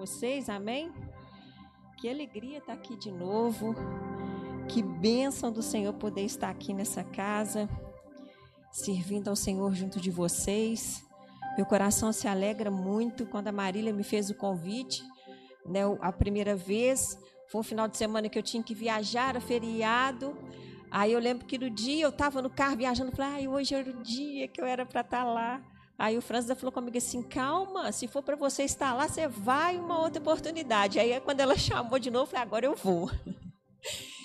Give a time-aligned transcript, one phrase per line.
[0.00, 0.90] vocês, amém?
[1.98, 3.74] Que alegria estar aqui de novo.
[4.66, 7.68] Que bênção do Senhor poder estar aqui nessa casa,
[8.72, 11.04] servindo ao Senhor junto de vocês.
[11.54, 15.02] Meu coração se alegra muito quando a Marília me fez o convite,
[15.66, 17.18] né, a primeira vez.
[17.50, 20.34] Foi um final de semana que eu tinha que viajar, era feriado.
[20.90, 23.90] Aí eu lembro que no dia eu estava no carro viajando, falei, ah, hoje era
[23.90, 25.60] o dia que eu era para estar lá.
[26.00, 29.76] Aí o Francis falou comigo assim: calma, se for para você estar lá, você vai
[29.76, 30.98] uma outra oportunidade.
[30.98, 33.10] Aí quando ela chamou de novo, eu falei: agora eu vou.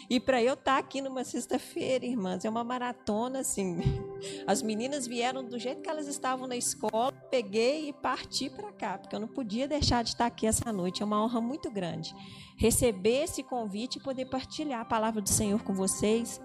[0.08, 3.80] E para eu estar aqui numa sexta-feira, irmãs, é uma maratona assim.
[4.46, 9.00] As meninas vieram do jeito que elas estavam na escola, peguei e parti para cá,
[9.00, 11.02] porque eu não podia deixar de estar aqui essa noite.
[11.02, 12.14] É uma honra muito grande
[12.56, 16.40] receber esse convite e poder partilhar a palavra do Senhor com vocês.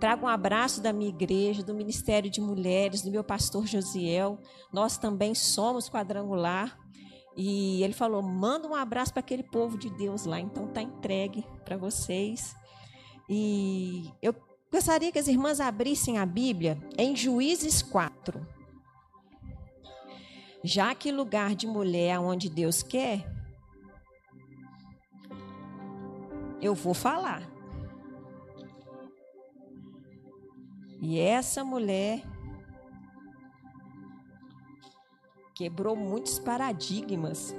[0.00, 4.38] Trago um abraço da minha igreja, do Ministério de Mulheres, do meu pastor Josiel.
[4.72, 6.78] Nós também somos quadrangular.
[7.36, 10.38] E ele falou: manda um abraço para aquele povo de Deus lá.
[10.38, 12.54] Então tá entregue para vocês.
[13.28, 14.34] E eu
[14.70, 18.46] gostaria que as irmãs abrissem a Bíblia em Juízes 4.
[20.62, 23.24] Já que lugar de mulher onde Deus quer,
[26.60, 27.57] eu vou falar.
[31.00, 32.22] E essa mulher
[35.54, 37.54] quebrou muitos paradigmas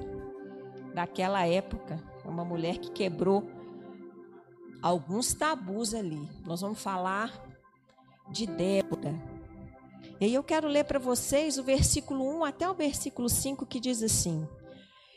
[0.94, 2.02] daquela época.
[2.24, 3.50] É uma mulher que quebrou
[4.82, 6.30] alguns tabus ali.
[6.46, 7.32] Nós vamos falar
[8.30, 9.14] de Débora.
[10.20, 13.80] E aí eu quero ler para vocês o versículo 1 até o versículo 5 que
[13.80, 14.48] diz assim: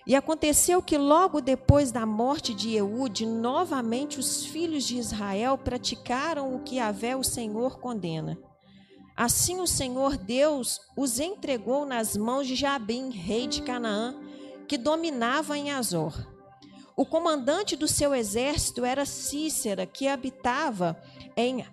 [0.07, 6.55] e aconteceu que logo depois da morte de Eude, novamente os filhos de Israel praticaram
[6.55, 8.37] o que Avé o Senhor condena.
[9.17, 14.17] Assim o Senhor Deus os entregou nas mãos de Jabim, rei de Canaã,
[14.67, 16.27] que dominava em Azor.
[16.97, 21.01] O comandante do seu exército era Cícera, que habitava
[21.37, 21.65] em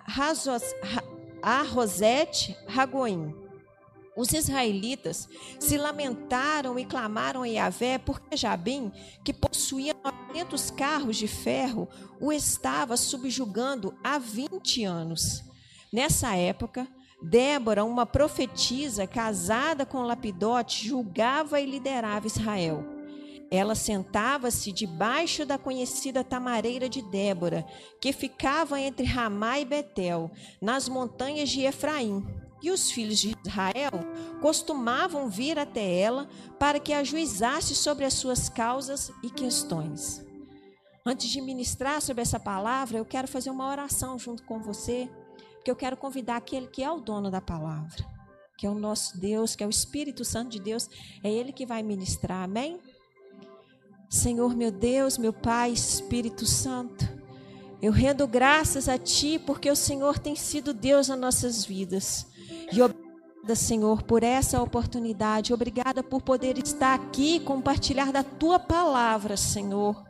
[1.42, 3.34] Arrosete Ragoim.
[4.20, 8.92] Os israelitas se lamentaram e clamaram a Yahvé porque Jabim,
[9.24, 11.88] que possuía 900 carros de ferro,
[12.20, 15.42] o estava subjugando há 20 anos.
[15.90, 16.86] Nessa época,
[17.24, 22.84] Débora, uma profetisa casada com Lapidote, julgava e liderava Israel.
[23.50, 27.66] Ela sentava-se debaixo da conhecida tamareira de Débora,
[28.02, 30.30] que ficava entre Ramá e Betel,
[30.62, 32.49] nas montanhas de Efraim.
[32.62, 33.92] E os filhos de Israel
[34.42, 36.28] costumavam vir até ela
[36.58, 40.24] para que ajuizasse sobre as suas causas e questões.
[41.06, 45.10] Antes de ministrar sobre essa palavra, eu quero fazer uma oração junto com você,
[45.56, 48.06] porque eu quero convidar aquele que é o dono da palavra,
[48.58, 50.90] que é o nosso Deus, que é o Espírito Santo de Deus,
[51.24, 52.44] é ele que vai ministrar.
[52.44, 52.80] Amém?
[54.10, 57.08] Senhor, meu Deus, meu Pai, Espírito Santo,
[57.82, 62.26] eu rendo graças a Ti porque o Senhor tem sido Deus nas nossas vidas.
[62.72, 65.54] E obrigada, Senhor, por essa oportunidade.
[65.54, 70.04] Obrigada por poder estar aqui e compartilhar da tua palavra, Senhor.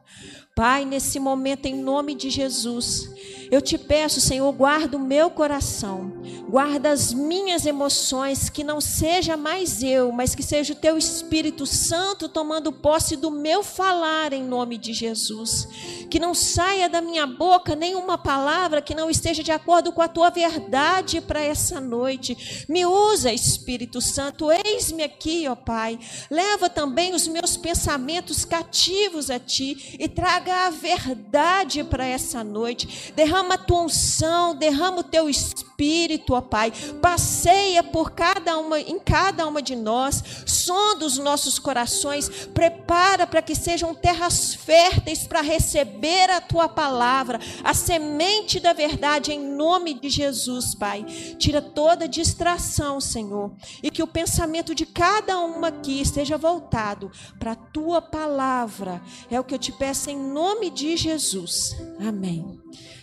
[0.55, 3.09] Pai, nesse momento, em nome de Jesus,
[3.51, 6.13] eu te peço, Senhor, guarda o meu coração,
[6.47, 11.65] guarda as minhas emoções, que não seja mais eu, mas que seja o teu Espírito
[11.65, 15.67] Santo tomando posse do meu falar, em nome de Jesus.
[16.11, 20.07] Que não saia da minha boca nenhuma palavra que não esteja de acordo com a
[20.07, 22.65] tua verdade para essa noite.
[22.69, 25.99] Me usa, Espírito Santo, eis-me aqui, ó Pai.
[26.29, 33.11] Leva também os meus pensamentos cativos a ti e traga a verdade para essa noite.
[33.15, 36.71] Derrama a tua unção, derrama o teu espírito, ó Pai.
[37.01, 43.41] Passeia por cada uma, em cada uma de nós, sonda os nossos corações, prepara para
[43.41, 49.93] que sejam terras férteis para receber a tua palavra, a semente da verdade em nome
[49.93, 51.03] de Jesus, Pai.
[51.37, 53.51] Tira toda distração, Senhor,
[53.81, 59.01] e que o pensamento de cada uma aqui esteja voltado para a tua palavra.
[59.29, 61.75] É o que eu te peço em nome de Jesus.
[61.99, 62.59] Amém.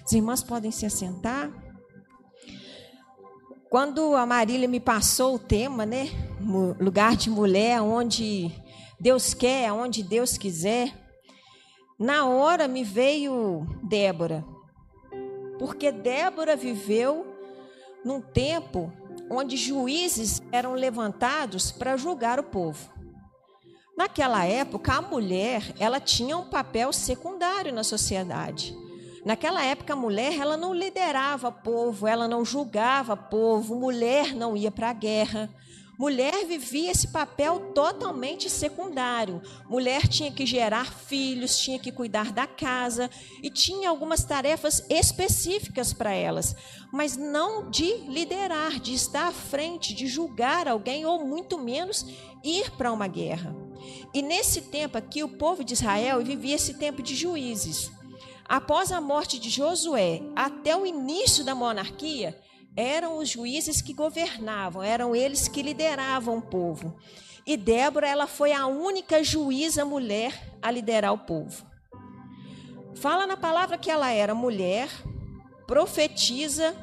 [0.07, 1.51] As irmãs podem se assentar.
[3.69, 6.11] Quando a Marília me passou o tema, né?
[6.79, 8.53] Lugar de mulher, onde
[9.01, 10.95] Deus quer, onde Deus quiser.
[11.99, 14.45] Na hora me veio Débora.
[15.59, 17.27] Porque Débora viveu
[18.05, 18.93] num tempo
[19.29, 22.93] onde juízes eram levantados para julgar o povo.
[23.99, 28.86] Naquela época, a mulher, ela tinha um papel secundário na sociedade.
[29.27, 34.71] Naquela época, a mulher, ela não liderava povo, ela não julgava povo, mulher não ia
[34.71, 35.51] para a guerra,
[35.99, 39.41] Mulher vivia esse papel totalmente secundário.
[39.67, 43.11] Mulher tinha que gerar filhos, tinha que cuidar da casa
[43.43, 46.55] e tinha algumas tarefas específicas para elas,
[46.93, 52.05] mas não de liderar, de estar à frente, de julgar alguém ou muito menos
[52.45, 53.57] ir para uma guerra.
[54.13, 57.91] E nesse tempo aqui, o povo de Israel vivia esse tempo de juízes.
[58.49, 62.41] Após a morte de Josué, até o início da monarquia,
[62.77, 66.97] eram os juízes que governavam, eram eles que lideravam o povo.
[67.47, 71.65] E Débora, ela foi a única juíza mulher a liderar o povo.
[72.97, 74.89] Fala na palavra que ela era mulher,
[75.67, 76.75] profetiza,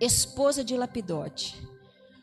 [0.00, 1.60] esposa de Lapidote.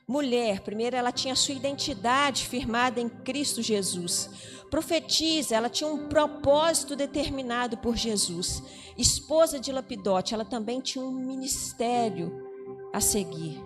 [0.08, 4.30] Mulher, primeiro ela tinha sua identidade firmada em Cristo Jesus.
[4.70, 8.62] Profetiza, ela tinha um propósito determinado por Jesus.
[8.98, 12.48] Esposa de Lapidote, ela também tinha um ministério
[12.94, 13.64] a seguir.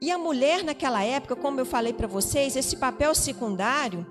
[0.00, 4.06] E a mulher naquela época, como eu falei para vocês, esse papel secundário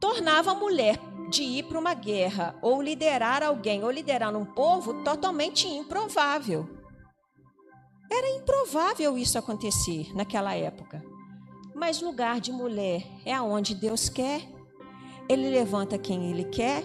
[0.00, 0.98] tornava a mulher
[1.28, 6.68] de ir para uma guerra ou liderar alguém ou liderar um povo totalmente improvável.
[8.10, 11.02] Era improvável isso acontecer naquela época.
[11.78, 14.42] Mas lugar de mulher é aonde Deus quer.
[15.28, 16.84] Ele levanta quem ele quer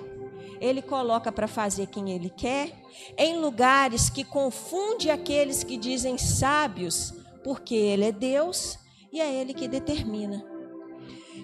[0.63, 2.73] ele coloca para fazer quem ele quer,
[3.17, 7.13] em lugares que confunde aqueles que dizem sábios,
[7.43, 8.79] porque ele é Deus
[9.11, 10.41] e é ele que determina.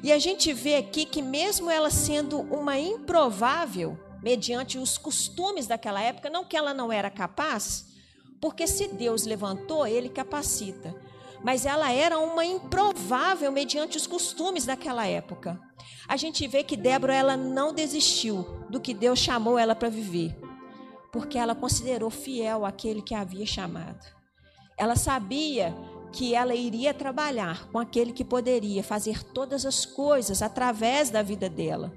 [0.02, 6.02] E a gente vê aqui que mesmo ela sendo uma improvável, mediante os costumes daquela
[6.02, 7.88] época, não que ela não era capaz,
[8.40, 10.96] porque se Deus levantou, ele capacita.
[11.44, 15.60] Mas ela era uma improvável mediante os costumes daquela época
[16.10, 20.36] a gente vê que Débora ela não desistiu do que Deus chamou ela para viver,
[21.12, 24.04] porque ela considerou fiel aquele que a havia chamado.
[24.76, 25.76] Ela sabia
[26.12, 31.48] que ela iria trabalhar com aquele que poderia fazer todas as coisas através da vida
[31.48, 31.94] dela.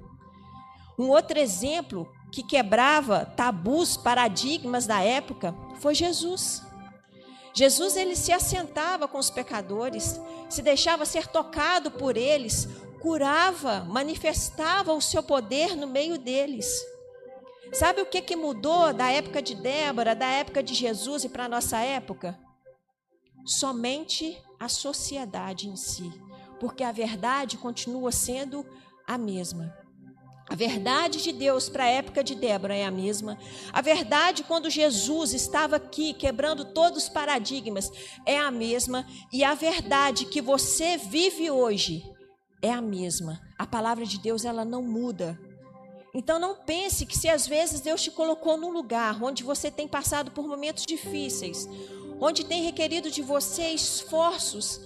[0.99, 6.61] Um outro exemplo que quebrava tabus, paradigmas da época foi Jesus.
[7.53, 10.19] Jesus ele se assentava com os pecadores,
[10.49, 12.67] se deixava ser tocado por eles,
[12.99, 16.83] curava, manifestava o seu poder no meio deles.
[17.73, 21.45] Sabe o que, que mudou da época de Débora, da época de Jesus e para
[21.45, 22.39] a nossa época?
[23.45, 26.09] Somente a sociedade em si.
[26.59, 28.65] Porque a verdade continua sendo
[29.05, 29.82] a mesma.
[30.49, 33.37] A verdade de Deus para a época de Débora é a mesma.
[33.71, 37.89] A verdade quando Jesus estava aqui quebrando todos os paradigmas
[38.25, 39.05] é a mesma.
[39.31, 42.03] E a verdade que você vive hoje
[42.61, 43.41] é a mesma.
[43.57, 45.39] A palavra de Deus ela não muda.
[46.13, 49.87] Então não pense que se às vezes Deus te colocou num lugar onde você tem
[49.87, 51.67] passado por momentos difíceis,
[52.19, 54.79] onde tem requerido de você esforços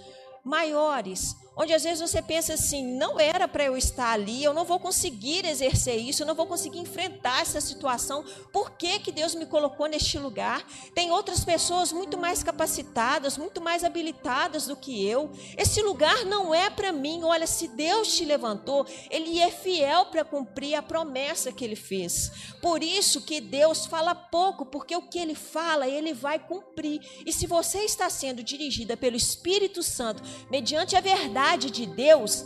[0.46, 4.64] maiores, onde às vezes você pensa assim: não era para eu estar ali, eu não
[4.64, 8.24] vou conseguir exercer isso, eu não vou conseguir enfrentar essa situação.
[8.54, 10.64] Por que, que Deus me colocou neste lugar?
[10.94, 15.32] Tem outras pessoas muito mais capacitadas, muito mais habilitadas do que eu.
[15.58, 17.24] Esse lugar não é para mim.
[17.24, 22.32] Olha, se Deus te levantou, Ele é fiel para cumprir a promessa que Ele fez.
[22.62, 27.02] Por isso que Deus fala pouco, porque o que Ele fala, Ele vai cumprir.
[27.26, 30.22] E se você está sendo dirigida pelo Espírito Santo,
[30.52, 32.46] mediante a verdade, vontade de Deus,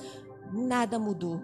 [0.54, 1.42] nada mudou.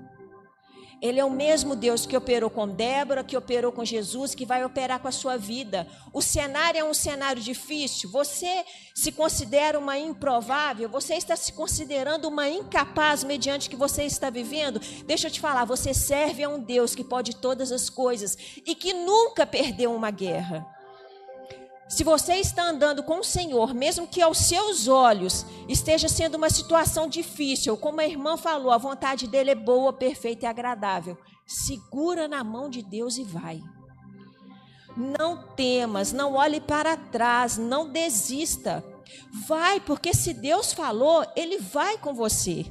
[1.01, 4.63] Ele é o mesmo Deus que operou com Débora, que operou com Jesus, que vai
[4.63, 5.87] operar com a sua vida.
[6.13, 8.11] O cenário é um cenário difícil.
[8.11, 8.63] Você
[8.95, 10.87] se considera uma improvável?
[10.89, 14.79] Você está se considerando uma incapaz mediante o que você está vivendo?
[15.05, 18.75] Deixa eu te falar, você serve a um Deus que pode todas as coisas e
[18.75, 20.76] que nunca perdeu uma guerra.
[21.89, 26.49] Se você está andando com o Senhor, mesmo que aos seus olhos esteja sendo uma
[26.49, 31.17] situação difícil, como a irmã falou, a vontade dele é boa, perfeita e agradável.
[31.45, 33.61] Segura na mão de Deus e vai.
[34.97, 38.83] Não temas, não olhe para trás, não desista.
[39.47, 42.65] Vai, porque se Deus falou, ele vai com você.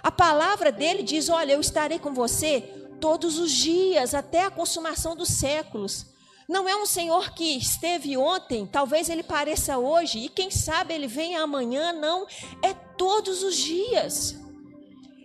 [0.00, 2.60] A palavra dele diz: Olha, eu estarei com você
[3.00, 6.13] todos os dias, até a consumação dos séculos.
[6.48, 11.06] Não é um Senhor que esteve ontem, talvez ele pareça hoje, e quem sabe ele
[11.06, 12.26] venha amanhã, não,
[12.62, 14.38] é todos os dias.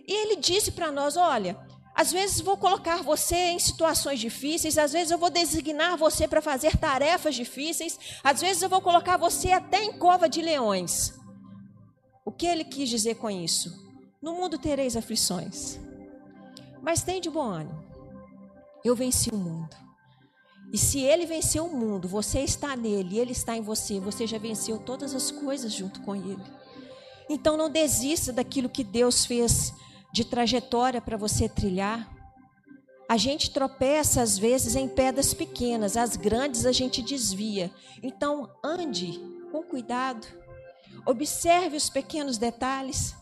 [0.06, 1.58] E ele disse para nós: olha,
[1.94, 6.40] às vezes vou colocar você em situações difíceis, às vezes eu vou designar você para
[6.40, 11.12] fazer tarefas difíceis, às vezes eu vou colocar você até em cova de leões.
[12.24, 13.70] O que ele quis dizer com isso?
[14.22, 15.78] No mundo tereis aflições,
[16.80, 17.84] mas tem de bom ânimo.
[18.82, 19.89] Eu venci o mundo.
[20.72, 24.38] E se ele venceu o mundo, você está nele, ele está em você, você já
[24.38, 26.42] venceu todas as coisas junto com ele.
[27.28, 29.72] Então não desista daquilo que Deus fez
[30.12, 32.08] de trajetória para você trilhar.
[33.08, 37.70] A gente tropeça às vezes em pedras pequenas, as grandes a gente desvia.
[38.02, 40.26] Então ande com cuidado.
[41.04, 43.14] Observe os pequenos detalhes.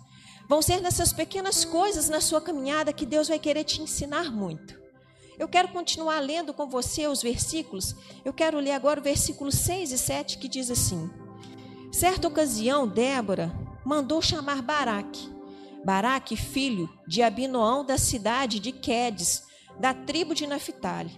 [0.49, 4.88] Vão ser nessas pequenas coisas na sua caminhada que Deus vai querer te ensinar muito.
[5.39, 7.95] Eu quero continuar lendo com você os versículos.
[8.25, 11.09] Eu quero ler agora o versículo 6 e 7 que diz assim:
[11.93, 13.53] Certa ocasião, Débora
[13.85, 15.31] mandou chamar Baraque.
[15.85, 19.45] Baraque, filho de Abinoão da cidade de Quedes,
[19.79, 21.13] da tribo de Naphtali,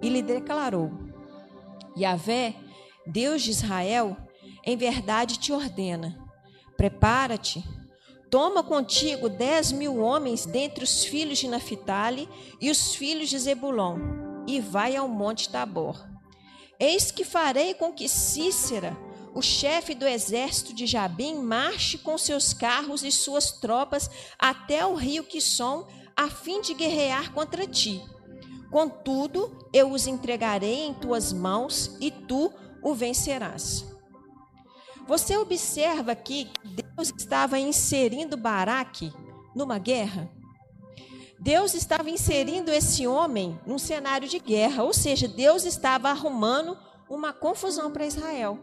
[0.00, 0.92] e lhe declarou:
[1.96, 2.54] Yahvé,
[3.04, 4.16] Deus de Israel,
[4.64, 6.16] em verdade te ordena:
[6.76, 7.62] prepara-te
[8.34, 12.28] Toma contigo dez mil homens dentre os filhos de Naphtali
[12.60, 13.96] e os filhos de Zebulon,
[14.44, 16.04] e vai ao monte Tabor.
[16.80, 18.98] Eis que farei com que Cícera,
[19.32, 24.96] o chefe do exército de Jabim, marche com seus carros e suas tropas até o
[24.96, 25.86] rio Quisson,
[26.16, 28.02] a fim de guerrear contra ti.
[28.68, 33.84] Contudo, eu os entregarei em tuas mãos e tu o vencerás.
[35.06, 39.12] Você observa aqui que Deus estava inserindo Baraque
[39.54, 40.30] numa guerra?
[41.40, 46.78] Deus estava inserindo esse homem num cenário de guerra, ou seja, Deus estava arrumando
[47.10, 48.58] uma confusão para Israel.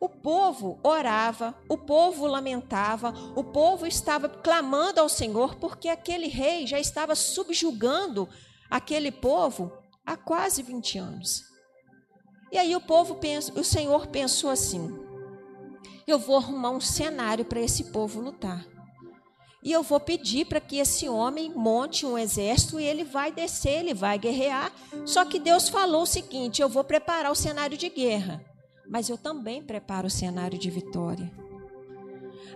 [0.00, 6.66] O povo orava, o povo lamentava, o povo estava clamando ao Senhor porque aquele rei
[6.66, 8.28] já estava subjugando
[8.70, 9.70] aquele povo
[10.04, 11.44] há quase 20 anos.
[12.50, 15.11] E aí o povo pensa, o Senhor pensou assim:
[16.10, 18.66] eu vou arrumar um cenário para esse povo lutar.
[19.62, 23.78] E eu vou pedir para que esse homem monte um exército e ele vai descer,
[23.78, 24.72] ele vai guerrear.
[25.06, 28.44] Só que Deus falou o seguinte: eu vou preparar o cenário de guerra,
[28.88, 31.30] mas eu também preparo o cenário de vitória.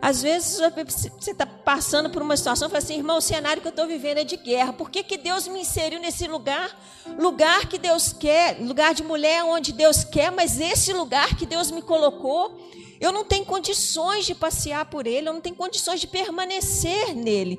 [0.01, 3.69] Às vezes você está passando por uma situação e fala assim, irmão, o cenário que
[3.69, 4.73] eu estou vivendo é de guerra.
[4.73, 6.79] Por que, que Deus me inseriu nesse lugar?
[7.19, 11.71] Lugar que Deus quer, lugar de mulher onde Deus quer, mas esse lugar que Deus
[11.71, 16.07] me colocou, eu não tenho condições de passear por ele, eu não tenho condições de
[16.07, 17.59] permanecer nele.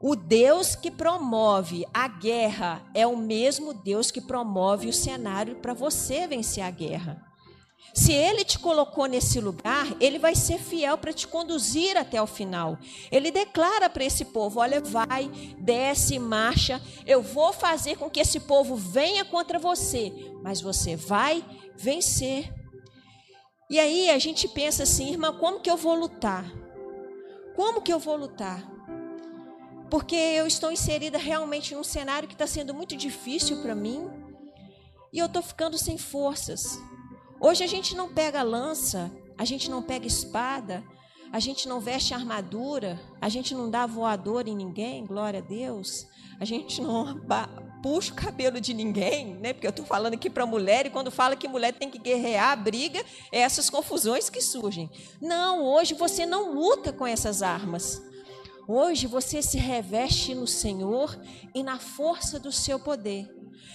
[0.00, 5.72] O Deus que promove a guerra é o mesmo Deus que promove o cenário para
[5.72, 7.26] você vencer a guerra.
[7.96, 12.26] Se ele te colocou nesse lugar, ele vai ser fiel para te conduzir até o
[12.26, 12.78] final.
[13.10, 16.80] Ele declara para esse povo: olha, vai, desce, marcha.
[17.06, 21.42] Eu vou fazer com que esse povo venha contra você, mas você vai
[21.74, 22.52] vencer.
[23.68, 26.44] E aí a gente pensa assim, irmã, como que eu vou lutar?
[27.56, 28.64] Como que eu vou lutar?
[29.90, 34.08] Porque eu estou inserida realmente num cenário que está sendo muito difícil para mim
[35.12, 36.78] e eu estou ficando sem forças.
[37.40, 40.84] Hoje a gente não pega lança, a gente não pega espada,
[41.32, 46.06] a gente não veste armadura, a gente não dá voador em ninguém, glória a Deus.
[46.38, 47.18] A gente não
[47.86, 49.52] puxa o cabelo de ninguém, né?
[49.52, 52.60] Porque eu estou falando aqui para mulher e quando fala que mulher tem que guerrear,
[52.60, 53.00] briga,
[53.30, 54.90] é essas confusões que surgem.
[55.20, 58.02] Não, hoje você não luta com essas armas.
[58.66, 61.16] Hoje você se reveste no Senhor
[61.54, 63.32] e na força do seu poder.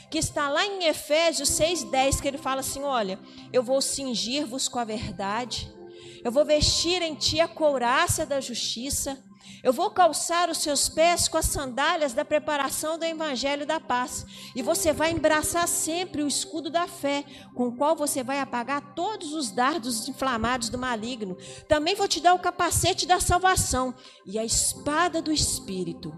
[0.10, 3.18] Que está lá em Efésios 6:10 que ele fala assim: "Olha,
[3.54, 5.74] eu vou cingir-vos com a verdade,
[6.22, 9.24] eu vou vestir em ti a couraça da justiça,
[9.64, 14.26] eu vou calçar os seus pés com as sandálias da preparação do evangelho da paz.
[14.56, 18.96] E você vai embraçar sempre o escudo da fé, com o qual você vai apagar
[18.96, 21.38] todos os dardos inflamados do maligno.
[21.68, 23.94] Também vou te dar o capacete da salvação
[24.26, 26.12] e a espada do espírito.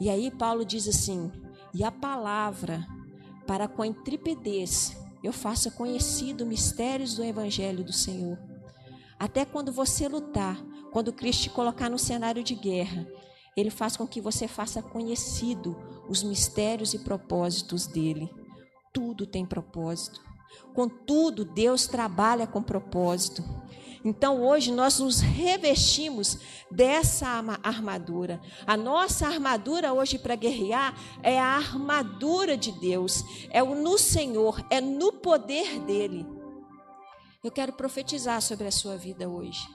[0.00, 1.32] E aí Paulo diz assim:
[1.72, 2.86] "E a palavra
[3.46, 8.38] para com a intrepidez eu faça conhecido mistérios do evangelho do Senhor.
[9.18, 10.62] Até quando você lutar
[10.94, 13.04] quando Cristo te colocar no cenário de guerra,
[13.56, 15.76] ele faz com que você faça conhecido
[16.08, 18.30] os mistérios e propósitos dele.
[18.92, 20.22] Tudo tem propósito.
[20.72, 23.42] Contudo, Deus trabalha com propósito.
[24.04, 26.38] Então hoje nós nos revestimos
[26.70, 27.26] dessa
[27.64, 28.40] armadura.
[28.64, 34.64] A nossa armadura hoje para guerrear é a armadura de Deus, é o no Senhor,
[34.70, 36.24] é no poder dele.
[37.42, 39.66] Eu quero profetizar sobre a sua vida hoje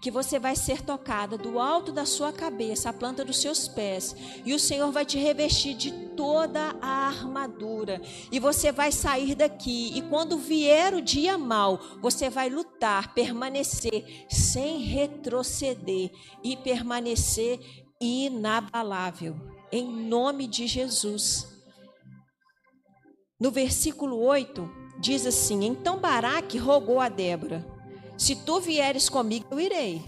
[0.00, 4.14] que você vai ser tocada do alto da sua cabeça, a planta dos seus pés,
[4.44, 9.92] e o Senhor vai te revestir de toda a armadura, e você vai sair daqui,
[9.96, 16.10] e quando vier o dia mal, você vai lutar, permanecer sem retroceder
[16.42, 17.58] e permanecer
[18.00, 19.36] inabalável,
[19.72, 21.48] em nome de Jesus.
[23.40, 24.70] No versículo 8,
[25.00, 27.73] diz assim: Então Baraque rogou a Débora
[28.16, 30.02] se tu vieres comigo, eu irei.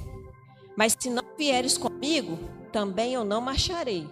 [0.77, 2.39] Mas se não vieres comigo,
[2.73, 4.09] também eu não marcharei.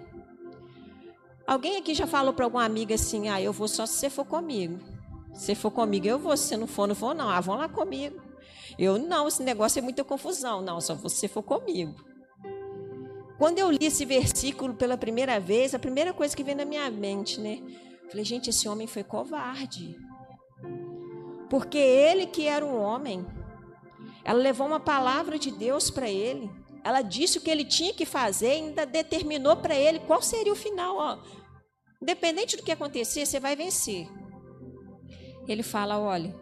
[1.47, 4.25] Alguém aqui já falou para alguma amiga assim: ah, eu vou só se você for
[4.25, 4.79] comigo.
[5.35, 6.37] Se for comigo, eu vou.
[6.37, 7.29] Se você não for, não vou, não.
[7.29, 8.21] Ah, vão lá comigo.
[8.79, 10.63] Eu não, esse negócio é muita confusão.
[10.63, 11.95] Não, só você for comigo.
[13.39, 16.91] Quando eu li esse versículo pela primeira vez, a primeira coisa que veio na minha
[16.91, 17.61] mente, né?
[18.09, 19.97] Falei, gente, esse homem foi covarde.
[21.51, 23.27] Porque ele que era um homem,
[24.25, 26.51] ela levou uma palavra de Deus para ele.
[26.83, 30.57] Ela disse o que ele tinha que fazer, ainda determinou para ele qual seria o
[30.57, 30.97] final.
[30.97, 31.19] Ó.
[32.01, 34.09] Independente do que acontecer, você vai vencer.
[35.47, 36.35] Ele fala: olha,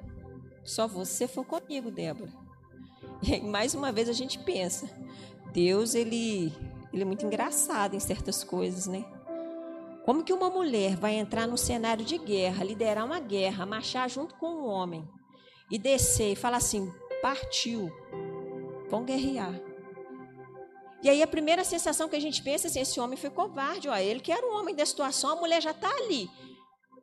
[0.64, 2.32] só você for comigo, Débora.
[3.22, 4.88] E aí, mais uma vez a gente pensa,
[5.52, 6.52] Deus ele,
[6.92, 9.04] ele é muito engraçado em certas coisas, né?
[10.04, 14.34] Como que uma mulher vai entrar num cenário de guerra, liderar uma guerra, marchar junto
[14.34, 15.08] com um homem
[15.70, 17.90] e descer e falar assim: partiu,
[18.90, 19.58] vão guerrear.
[21.02, 23.88] E aí a primeira sensação que a gente pensa é assim: esse homem foi covarde,
[23.88, 26.28] ó, ele que era um homem da situação, a mulher já está ali,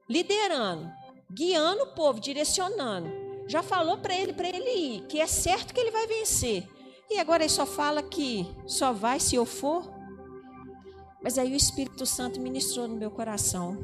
[0.07, 0.91] liderando,
[1.31, 3.09] guiando o povo, direcionando.
[3.47, 6.67] Já falou para ele, para ele ir, que é certo que ele vai vencer.
[7.09, 9.91] E agora ele só fala que só vai se eu for.
[11.21, 13.75] Mas aí o Espírito Santo ministrou no meu coração.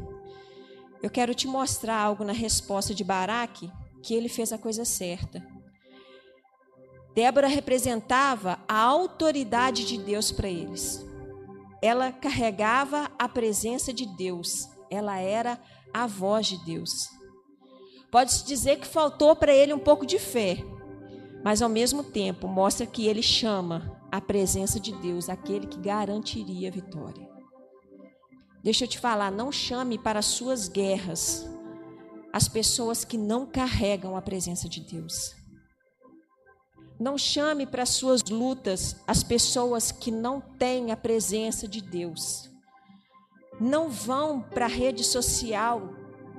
[1.01, 3.72] Eu quero te mostrar algo na resposta de Baraque,
[4.04, 5.55] que ele fez a coisa certa.
[7.16, 11.04] Débora representava a autoridade de Deus para eles.
[11.82, 14.68] Ela carregava a presença de Deus.
[14.90, 15.58] Ela era
[15.94, 17.10] a voz de Deus.
[18.12, 20.58] Pode-se dizer que faltou para ele um pouco de fé,
[21.44, 26.68] mas ao mesmo tempo mostra que ele chama a presença de Deus, aquele que garantiria
[26.68, 27.30] a vitória.
[28.62, 31.50] Deixa eu te falar, não chame para as suas guerras
[32.36, 35.34] as pessoas que não carregam a presença de Deus.
[37.00, 42.50] Não chame para as suas lutas as pessoas que não têm a presença de Deus.
[43.60, 45.90] Não vão para a rede social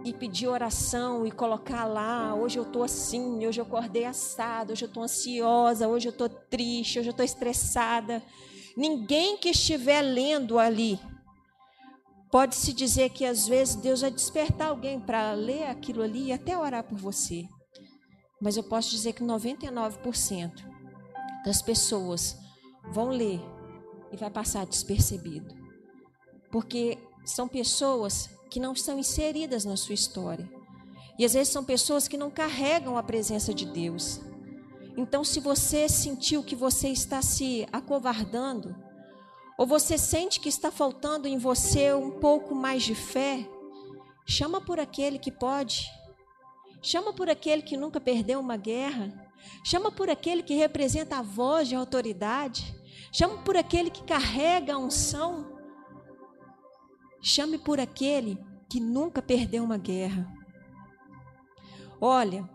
[0.04, 4.84] e pedir oração e colocar lá, hoje eu estou assim, hoje eu acordei assado, hoje
[4.84, 8.22] eu estou ansiosa, hoje eu estou triste, hoje eu estou estressada.
[8.76, 11.00] Ninguém que estiver lendo ali
[12.30, 16.32] pode se dizer que às vezes Deus vai despertar alguém para ler aquilo ali e
[16.32, 17.48] até orar por você.
[18.40, 20.52] Mas eu posso dizer que 99%
[21.44, 22.36] das pessoas
[22.90, 23.40] vão ler
[24.12, 25.54] e vai passar despercebido.
[26.50, 30.48] Porque são pessoas que não estão inseridas na sua história.
[31.18, 34.20] E às vezes são pessoas que não carregam a presença de Deus.
[34.96, 38.74] Então, se você sentiu que você está se acovardando,
[39.58, 43.48] ou você sente que está faltando em você um pouco mais de fé,
[44.26, 45.86] chama por aquele que pode.
[46.86, 49.12] Chama por aquele que nunca perdeu uma guerra.
[49.64, 52.72] Chama por aquele que representa a voz de autoridade.
[53.10, 55.58] Chama por aquele que carrega a unção.
[57.20, 60.32] Chame por aquele que nunca perdeu uma guerra.
[62.00, 62.48] Olha,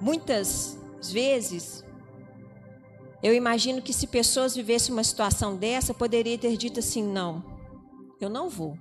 [0.00, 0.78] muitas
[1.12, 1.84] vezes
[3.20, 7.44] eu imagino que se pessoas vivessem uma situação dessa, poderia ter dito assim: não,
[8.20, 8.78] eu não vou.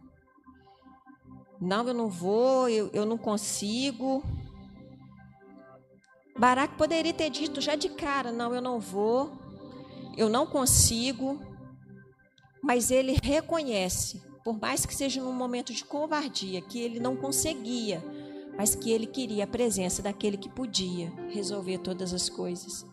[1.59, 4.23] Não, eu não vou, eu, eu não consigo.
[6.37, 9.37] Barack poderia ter dito já de cara: não, eu não vou,
[10.15, 11.39] eu não consigo.
[12.61, 18.03] Mas ele reconhece, por mais que seja num momento de covardia, que ele não conseguia,
[18.57, 22.85] mas que ele queria a presença daquele que podia resolver todas as coisas.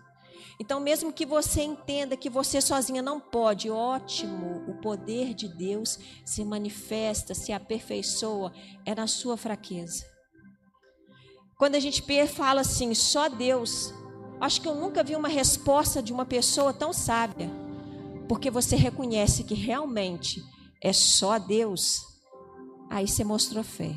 [0.59, 5.99] Então, mesmo que você entenda que você sozinha não pode, ótimo, o poder de Deus
[6.25, 8.53] se manifesta, se aperfeiçoa,
[8.85, 10.05] é na sua fraqueza.
[11.59, 13.93] Quando a gente fala assim, só Deus,
[14.41, 17.51] acho que eu nunca vi uma resposta de uma pessoa tão sábia,
[18.29, 20.43] porque você reconhece que realmente
[20.83, 22.01] é só Deus,
[22.91, 23.95] aí você mostrou fé.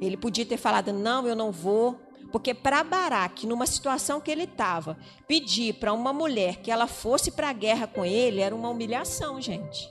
[0.00, 1.98] Ele podia ter falado: não, eu não vou,
[2.30, 7.30] porque para Baraque, numa situação que ele estava, pedir para uma mulher que ela fosse
[7.30, 9.88] para a guerra com ele era uma humilhação, gente.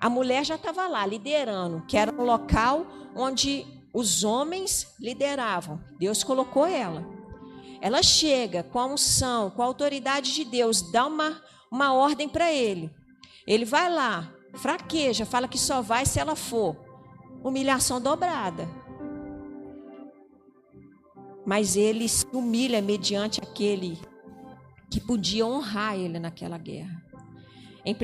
[0.00, 5.80] A mulher já estava lá liderando, que era um local onde os homens lideravam.
[5.98, 7.04] Deus colocou ela.
[7.80, 12.50] Ela chega com a unção, com a autoridade de Deus, dá uma, uma ordem para
[12.50, 12.90] ele.
[13.46, 16.76] Ele vai lá, fraqueja, fala que só vai se ela for.
[17.42, 18.68] Humilhação dobrada
[21.48, 23.98] mas ele se humilha mediante aquele
[24.90, 27.02] que podia honrar ele naquela guerra.
[27.86, 27.96] Em 1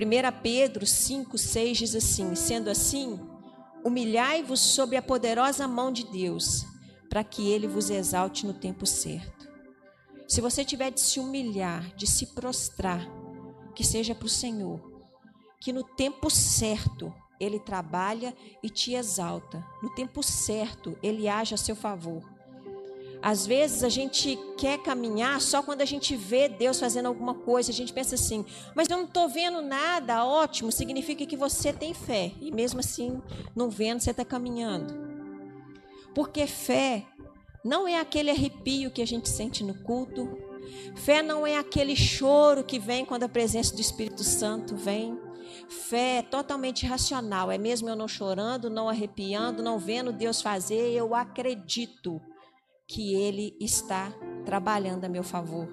[0.43, 3.21] Pedro 5, 6 diz assim: Sendo assim,
[3.85, 6.65] humilhai-vos sob a poderosa mão de Deus,
[7.11, 9.47] para que ele vos exalte no tempo certo.
[10.27, 13.07] Se você tiver de se humilhar, de se prostrar,
[13.75, 14.81] que seja para o Senhor,
[15.61, 19.63] que no tempo certo ele trabalha e te exalta.
[19.83, 22.34] No tempo certo, ele age a seu favor.
[23.25, 27.71] Às vezes a gente quer caminhar só quando a gente vê Deus fazendo alguma coisa.
[27.71, 31.95] A gente pensa assim, mas eu não estou vendo nada, ótimo, significa que você tem
[31.95, 32.33] fé.
[32.39, 33.23] E mesmo assim,
[33.57, 34.93] não vendo, você está caminhando.
[36.15, 37.07] Porque fé
[37.65, 40.29] não é aquele arrepio que a gente sente no culto.
[40.95, 45.19] Fé não é aquele choro que vem quando a presença do Espírito Santo vem.
[45.67, 50.93] Fé é totalmente racional, é mesmo eu não chorando, não arrepiando, não vendo Deus fazer,
[50.93, 52.21] eu acredito
[52.87, 54.13] que Ele está
[54.45, 55.69] trabalhando a meu favor.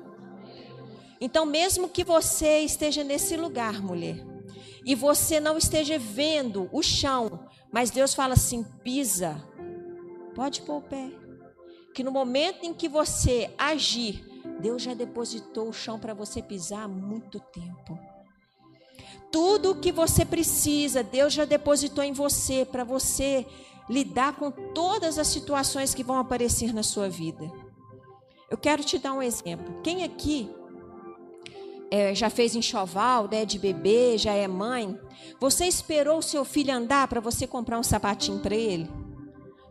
[1.19, 4.25] Então, mesmo que você esteja nesse lugar, mulher,
[4.85, 9.41] e você não esteja vendo o chão, mas Deus fala assim: pisa,
[10.33, 11.11] pode pôr o pé.
[11.93, 14.25] Que no momento em que você agir,
[14.59, 17.99] Deus já depositou o chão para você pisar há muito tempo.
[19.31, 23.45] Tudo o que você precisa, Deus já depositou em você para você
[23.89, 27.51] lidar com todas as situações que vão aparecer na sua vida.
[28.49, 29.81] Eu quero te dar um exemplo.
[29.81, 30.49] Quem aqui
[31.89, 34.99] é, já fez enxoval, né, de bebê, já é mãe?
[35.39, 38.89] Você esperou o seu filho andar para você comprar um sapatinho para ele?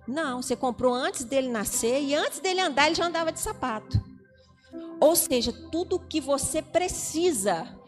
[0.06, 4.02] Não, você comprou antes dele nascer e antes dele andar ele já andava de sapato.
[5.00, 7.79] Ou seja, tudo o que você precisa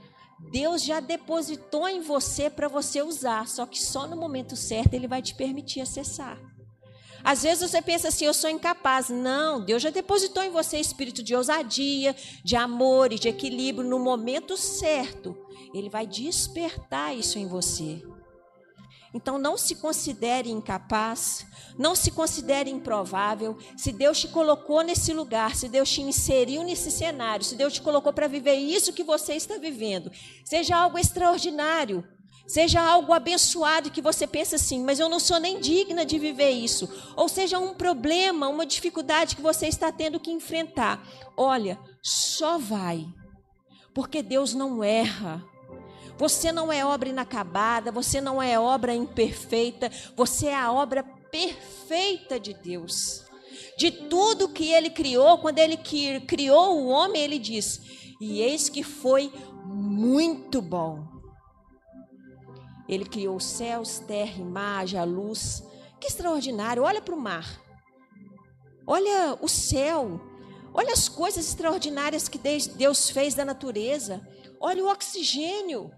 [0.51, 5.09] Deus já depositou em você para você usar, só que só no momento certo ele
[5.09, 6.39] vai te permitir acessar.
[7.25, 9.09] Às vezes você pensa assim, eu sou incapaz.
[9.09, 13.99] Não, Deus já depositou em você espírito de ousadia, de amor e de equilíbrio no
[13.99, 15.37] momento certo.
[15.73, 18.03] Ele vai despertar isso em você.
[19.15, 21.47] Então não se considere incapaz,
[21.79, 23.59] não se considere improvável.
[23.77, 27.83] Se Deus te colocou nesse lugar, se Deus te inseriu nesse cenário, se Deus te
[27.83, 30.11] colocou para viver isso que você está vivendo,
[30.45, 32.03] seja algo extraordinário,
[32.47, 36.51] seja algo abençoado que você pensa assim, mas eu não sou nem digna de viver
[36.51, 41.07] isso, ou seja um problema, uma dificuldade que você está tendo que enfrentar.
[41.37, 43.07] Olha, só vai,
[43.95, 45.52] porque Deus não erra.
[46.19, 52.39] Você não é obra inacabada, você não é obra imperfeita, você é a obra perfeita
[52.39, 53.25] de Deus.
[53.77, 57.81] De tudo que ele criou, quando ele criou o homem, ele diz:
[58.21, 59.33] E eis que foi
[59.65, 61.07] muito bom.
[62.89, 65.63] Ele criou céus, terra mar, a luz.
[66.01, 66.83] Que extraordinário!
[66.83, 67.61] Olha para o mar.
[68.87, 70.21] Olha o céu.
[70.75, 74.27] Olha as coisas extraordinárias que Deus fez da natureza.
[74.61, 75.91] Olha o oxigênio.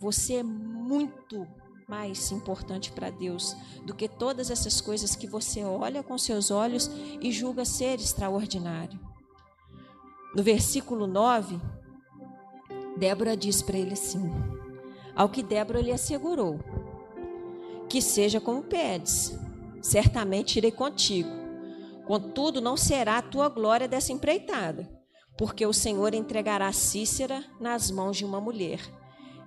[0.00, 1.46] Você é muito
[1.86, 6.90] mais importante para Deus do que todas essas coisas que você olha com seus olhos
[7.20, 8.98] e julga ser extraordinário.
[10.34, 11.60] No versículo 9,
[12.96, 14.30] Débora diz para ele assim:
[15.14, 16.58] Ao que Débora lhe assegurou:
[17.86, 19.38] Que seja como pedes,
[19.82, 21.28] certamente irei contigo.
[22.06, 24.88] Contudo, não será a tua glória dessa empreitada,
[25.36, 28.98] porque o Senhor entregará Cícera nas mãos de uma mulher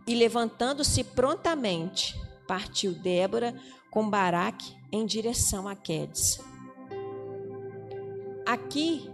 [0.05, 3.55] e levantando-se prontamente, partiu Débora
[3.89, 6.39] com Baraque em direção a Quedes.
[8.45, 9.09] Aqui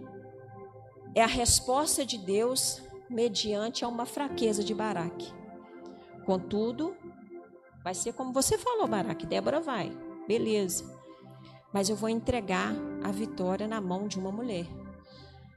[1.14, 5.32] é a resposta de Deus mediante a uma fraqueza de Baraque.
[6.26, 6.96] Contudo,
[7.84, 9.92] vai ser como você falou, Baraque, Débora vai,
[10.28, 10.98] beleza.
[11.72, 12.74] Mas eu vou entregar
[13.04, 14.66] a vitória na mão de uma mulher,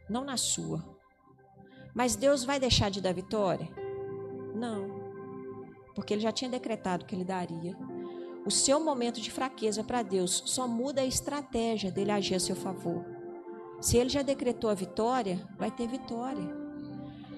[0.09, 0.85] não na sua.
[1.95, 3.69] Mas Deus vai deixar de dar vitória?
[4.55, 4.92] Não
[5.95, 7.77] porque ele já tinha decretado que ele daria.
[8.45, 12.57] O seu momento de fraqueza para Deus só muda a estratégia dele agir a seu
[12.57, 13.05] favor.
[13.81, 16.63] Se ele já decretou a vitória, vai ter vitória.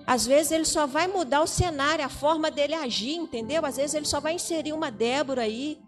[0.07, 3.65] Às vezes ele só vai mudar o cenário, a forma dele agir, entendeu?
[3.65, 5.79] Às vezes ele só vai inserir uma Débora aí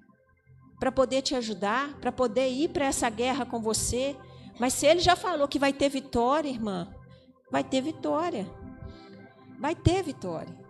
[0.79, 4.16] para poder te ajudar, para poder ir para essa guerra com você.
[4.59, 6.88] Mas se ele já falou que vai ter vitória, irmã,
[7.50, 8.46] vai ter vitória.
[9.59, 10.65] Vai ter vitória.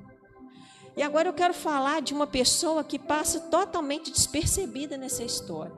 [0.97, 5.77] E agora eu quero falar de uma pessoa que passa totalmente despercebida nessa história.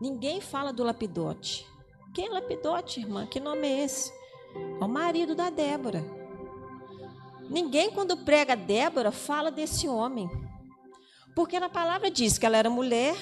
[0.00, 1.66] Ninguém fala do Lapidote.
[2.14, 3.26] Quem é Lapidote, irmã?
[3.26, 4.10] Que nome é esse?
[4.80, 6.02] É o marido da Débora.
[7.50, 10.30] Ninguém, quando prega Débora, fala desse homem.
[11.36, 13.14] Porque na palavra diz que ela era mulher,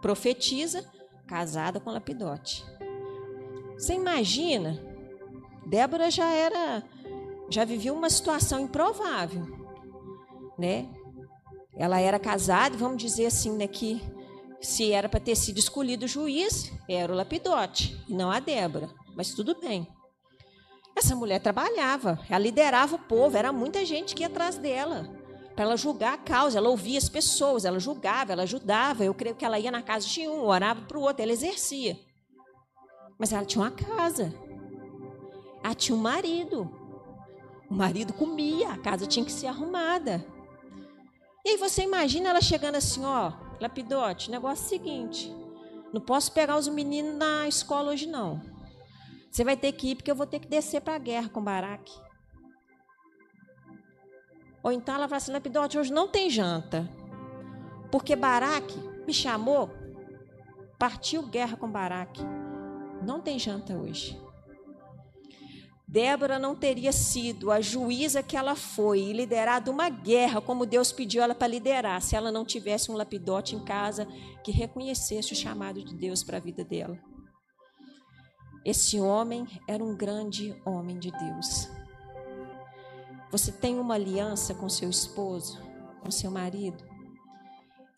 [0.00, 0.88] profetiza,
[1.26, 2.64] casada com Lapidote.
[3.72, 4.80] Você imagina?
[5.66, 6.84] Débora já era,
[7.50, 9.59] já vivia uma situação improvável
[10.60, 10.88] né?
[11.76, 14.00] Ela era casada, vamos dizer assim, né, que
[14.60, 18.90] se era para ter sido escolhido o juiz, era o Lapidote, e não a Débora.
[19.16, 19.88] Mas tudo bem.
[20.96, 25.18] Essa mulher trabalhava, ela liderava o povo, era muita gente que ia atrás dela
[25.60, 26.56] para ela julgar a causa.
[26.56, 29.04] Ela ouvia as pessoas, ela julgava, ela ajudava.
[29.04, 31.98] Eu creio que ela ia na casa de um, orava para o outro, ela exercia.
[33.18, 34.34] Mas ela tinha uma casa.
[35.62, 36.70] Ela tinha um marido.
[37.68, 40.24] O marido comia, a casa tinha que ser arrumada.
[41.44, 45.34] E aí você imagina ela chegando assim, ó, lapidote, negócio é o seguinte,
[45.92, 48.40] não posso pegar os meninos na escola hoje não.
[49.30, 51.42] Você vai ter que ir porque eu vou ter que descer para a guerra com
[51.42, 51.92] Baraque.
[54.62, 56.88] Ou então ela fala assim, Lapidote, hoje não tem janta.
[57.90, 58.76] Porque Baraque
[59.06, 59.70] me chamou,
[60.78, 62.22] partiu guerra com Baraque.
[63.02, 64.20] Não tem janta hoje.
[65.90, 70.92] Débora não teria sido a juíza que ela foi e liderado uma guerra como Deus
[70.92, 74.06] pediu ela para liderar, se ela não tivesse um lapidote em casa
[74.44, 76.96] que reconhecesse o chamado de Deus para a vida dela.
[78.64, 81.68] Esse homem era um grande homem de Deus.
[83.32, 85.60] Você tem uma aliança com seu esposo,
[86.04, 86.84] com seu marido,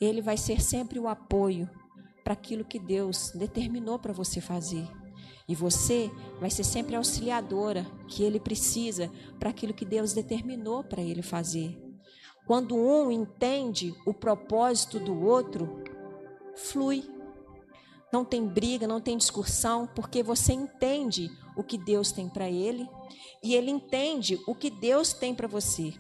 [0.00, 1.68] ele vai ser sempre o apoio
[2.24, 4.88] para aquilo que Deus determinou para você fazer.
[5.48, 10.84] E você vai ser sempre a auxiliadora que ele precisa para aquilo que Deus determinou
[10.84, 11.78] para ele fazer.
[12.46, 15.82] Quando um entende o propósito do outro,
[16.56, 17.04] flui.
[18.12, 22.88] Não tem briga, não tem discussão, porque você entende o que Deus tem para ele
[23.42, 25.94] e ele entende o que Deus tem para você.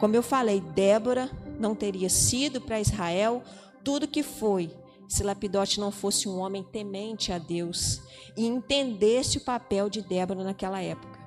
[0.00, 3.42] Como eu falei, Débora não teria sido para Israel
[3.84, 4.70] tudo que foi
[5.08, 8.02] se Lapidote não fosse um homem temente a Deus
[8.36, 11.18] e entendesse o papel de Débora naquela época.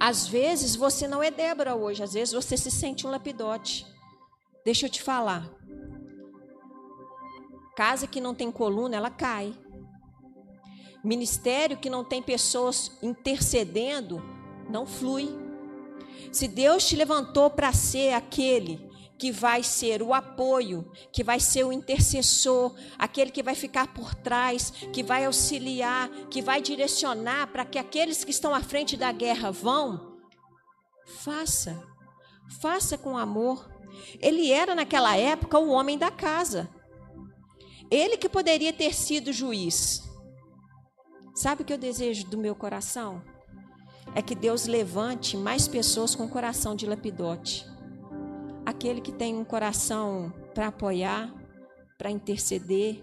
[0.00, 3.86] Às vezes você não é Débora hoje, às vezes você se sente um Lapidote.
[4.64, 5.50] Deixa eu te falar.
[7.76, 9.54] Casa que não tem coluna, ela cai.
[11.04, 14.22] Ministério que não tem pessoas intercedendo,
[14.68, 15.28] não flui.
[16.32, 18.85] Se Deus te levantou para ser aquele
[19.18, 24.14] que vai ser o apoio, que vai ser o intercessor, aquele que vai ficar por
[24.14, 29.10] trás, que vai auxiliar, que vai direcionar para que aqueles que estão à frente da
[29.12, 30.16] guerra vão,
[31.06, 31.82] faça.
[32.60, 33.68] Faça com amor.
[34.20, 36.68] Ele era naquela época o homem da casa.
[37.90, 40.02] Ele que poderia ter sido juiz.
[41.34, 43.22] Sabe o que eu desejo do meu coração?
[44.14, 47.66] É que Deus levante mais pessoas com coração de lapidote.
[48.86, 51.34] Aquele que tem um coração para apoiar,
[51.98, 53.02] para interceder,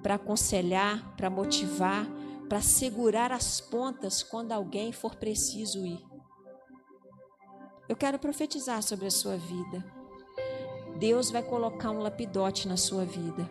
[0.00, 2.06] para aconselhar, para motivar,
[2.48, 6.00] para segurar as pontas quando alguém for preciso ir.
[7.88, 9.84] Eu quero profetizar sobre a sua vida.
[10.96, 13.50] Deus vai colocar um lapidote na sua vida.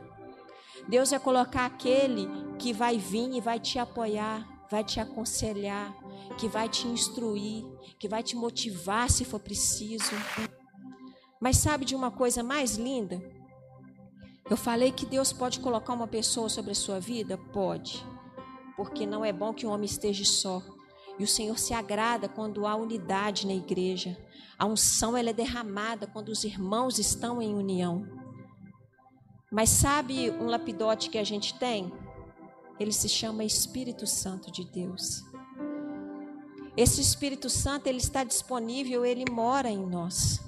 [0.88, 2.26] Deus vai colocar aquele
[2.58, 5.94] que vai vir e vai te apoiar, vai te aconselhar,
[6.38, 7.66] que vai te instruir,
[8.00, 10.16] que vai te motivar se for preciso.
[11.46, 13.22] Mas sabe de uma coisa mais linda?
[14.50, 17.38] Eu falei que Deus pode colocar uma pessoa sobre a sua vida?
[17.38, 18.04] Pode.
[18.76, 20.60] Porque não é bom que um homem esteja só.
[21.20, 24.18] E o Senhor se agrada quando há unidade na igreja.
[24.58, 28.08] A unção ela é derramada quando os irmãos estão em união.
[29.52, 31.94] Mas sabe um lapidote que a gente tem?
[32.80, 35.22] Ele se chama Espírito Santo de Deus.
[36.76, 40.44] Esse Espírito Santo, ele está disponível, ele mora em nós.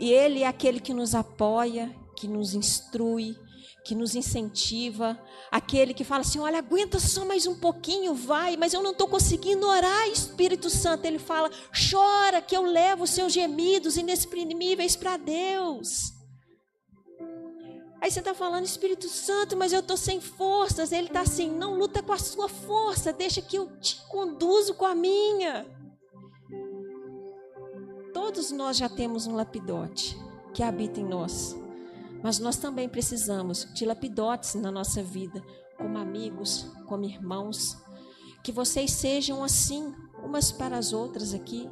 [0.00, 3.36] E ele é aquele que nos apoia, que nos instrui,
[3.84, 8.72] que nos incentiva, aquele que fala assim: olha, aguenta só mais um pouquinho, vai, mas
[8.72, 11.04] eu não estou conseguindo orar, Espírito Santo.
[11.04, 11.50] Ele fala:
[11.90, 16.14] chora, que eu levo os seus gemidos inexprimíveis para Deus.
[18.00, 20.92] Aí você está falando, Espírito Santo, mas eu estou sem forças.
[20.92, 24.86] Ele está assim, não luta com a sua força, deixa que eu te conduzo com
[24.86, 25.66] a minha.
[28.32, 30.16] Todos nós já temos um lapidote
[30.54, 31.56] que habita em nós.
[32.22, 35.42] Mas nós também precisamos de lapidotes na nossa vida,
[35.76, 37.76] como amigos, como irmãos.
[38.44, 41.68] Que vocês sejam assim, umas para as outras aqui.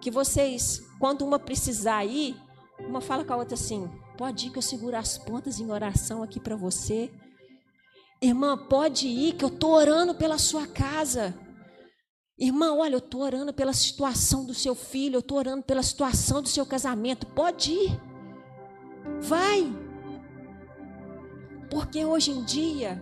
[0.00, 2.36] Que vocês, quando uma precisar ir,
[2.78, 6.22] uma fala com a outra assim: Pode ir que eu seguro as pontas em oração
[6.22, 7.10] aqui para você.
[8.22, 11.34] Irmã, pode ir que eu estou orando pela sua casa.
[12.36, 16.42] Irmã, olha, eu estou orando pela situação do seu filho, eu estou orando pela situação
[16.42, 17.26] do seu casamento.
[17.26, 18.00] Pode ir.
[19.20, 19.72] Vai.
[21.70, 23.00] Porque hoje em dia,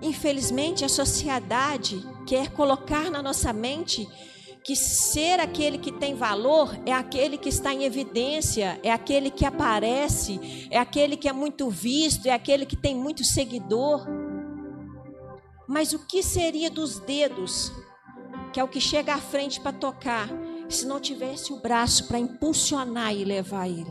[0.00, 4.08] infelizmente, a sociedade quer colocar na nossa mente
[4.62, 9.44] que ser aquele que tem valor é aquele que está em evidência, é aquele que
[9.44, 14.06] aparece, é aquele que é muito visto, é aquele que tem muito seguidor.
[15.66, 17.72] Mas o que seria dos dedos
[18.52, 20.28] que é o que chega à frente para tocar,
[20.68, 23.90] se não tivesse o braço para impulsionar e levar ele.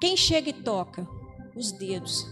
[0.00, 1.06] Quem chega e toca?
[1.56, 2.26] Os dedos.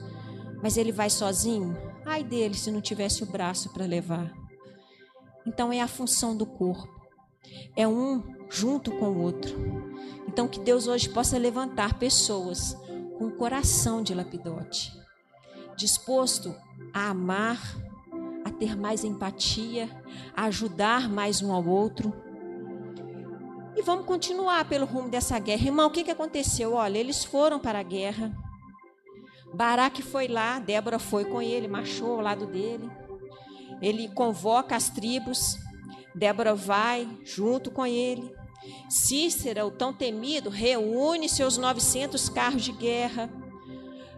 [0.62, 1.76] Mas ele vai sozinho?
[2.04, 4.32] Ai dele se não tivesse o braço para levar.
[5.46, 6.94] Então é a função do corpo.
[7.74, 9.56] É um junto com o outro.
[10.28, 12.76] Então que Deus hoje possa levantar pessoas
[13.18, 14.92] com o coração de lapidote,
[15.76, 16.54] disposto
[16.92, 17.58] a amar,
[18.46, 19.90] a ter mais empatia,
[20.32, 22.14] a ajudar mais um ao outro.
[23.74, 25.64] E vamos continuar pelo rumo dessa guerra.
[25.66, 26.74] Irmão, o que, que aconteceu?
[26.74, 28.32] Olha, eles foram para a guerra.
[29.52, 32.88] Baraque foi lá, Débora foi com ele, marchou ao lado dele.
[33.82, 35.58] Ele convoca as tribos,
[36.14, 38.32] Débora vai junto com ele.
[38.88, 43.28] Cícera, o tão temido, reúne seus 900 carros de guerra.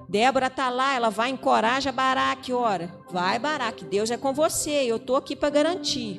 [0.08, 4.96] Débora está lá, ela vai encoraja Baraque, ora, vai Baraque, Deus é com você, eu
[4.96, 6.18] estou aqui para garantir.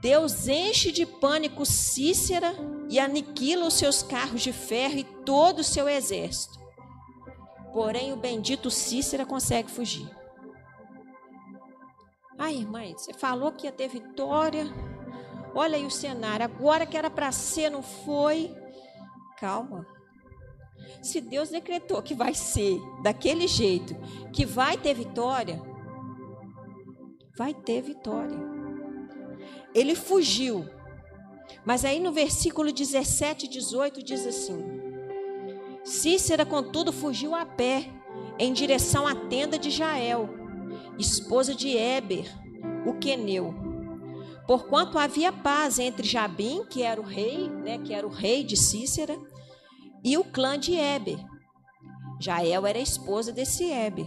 [0.00, 2.54] Deus enche de pânico Cícera
[2.88, 6.56] e aniquila os seus carros de ferro e todo o seu exército.
[7.72, 10.08] Porém, o bendito Cícera consegue fugir.
[12.38, 14.66] Ai, mãe, você falou que ia ter vitória.
[15.54, 16.44] Olha aí o cenário.
[16.44, 18.54] Agora que era para ser, não foi.
[19.40, 19.86] Calma.
[21.02, 23.94] Se Deus decretou que vai ser daquele jeito,
[24.32, 25.60] que vai ter vitória,
[27.36, 28.38] vai ter vitória.
[29.74, 30.66] Ele fugiu.
[31.64, 34.64] Mas aí no versículo 17 e 18 diz assim:
[35.84, 37.90] Cícera, contudo, fugiu a pé
[38.38, 40.28] em direção à tenda de Jael,
[40.98, 42.26] esposa de Éber,
[42.86, 43.54] o queneu.
[44.46, 48.56] Porquanto havia paz entre Jabim, que era o rei, né, que era o rei de
[48.56, 49.18] Cícera,
[50.06, 51.18] e o clã de Éber.
[52.20, 54.06] Jael era esposa desse Éber.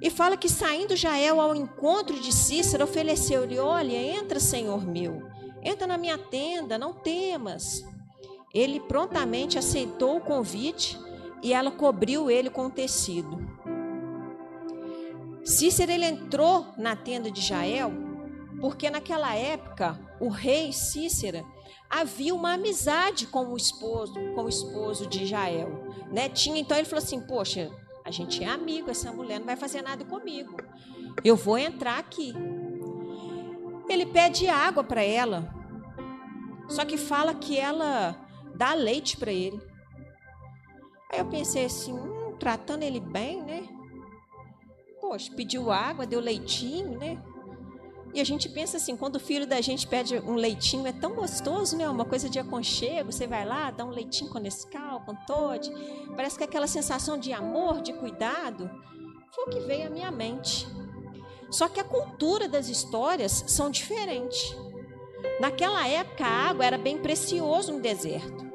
[0.00, 5.28] E fala que saindo Jael ao encontro de Cícera, ofereceu-lhe: Olha, entra, senhor meu,
[5.60, 7.84] entra na minha tenda, não temas.
[8.54, 10.96] Ele prontamente aceitou o convite
[11.42, 13.44] e ela cobriu ele com tecido.
[15.44, 17.90] Cícero ele entrou na tenda de Jael
[18.60, 21.44] porque naquela época o rei Cícera
[21.88, 25.70] havia uma amizade com o esposo, com o esposo de Jael,
[26.12, 26.28] né?
[26.28, 27.70] Tinha então ele falou assim: "Poxa,
[28.04, 30.56] a gente é amigo, essa mulher não vai fazer nada comigo.
[31.24, 32.32] Eu vou entrar aqui".
[33.88, 35.54] Ele pede água para ela.
[36.68, 38.16] Só que fala que ela
[38.54, 39.60] dá leite para ele.
[41.12, 43.68] Aí eu pensei assim, hum, tratando ele bem, né?
[45.00, 47.22] Poxa, pediu água, deu leitinho, né?
[48.16, 51.14] E a gente pensa assim, quando o filho da gente pede um leitinho, é tão
[51.14, 51.86] gostoso, né?
[51.86, 55.70] Uma coisa de aconchego, você vai lá, dá um leitinho com Nescau, com Todd.
[56.16, 58.70] Parece que é aquela sensação de amor, de cuidado,
[59.32, 60.66] foi o que veio à minha mente.
[61.50, 64.56] Só que a cultura das histórias são diferentes.
[65.38, 68.50] Naquela época, a água era bem precioso no deserto.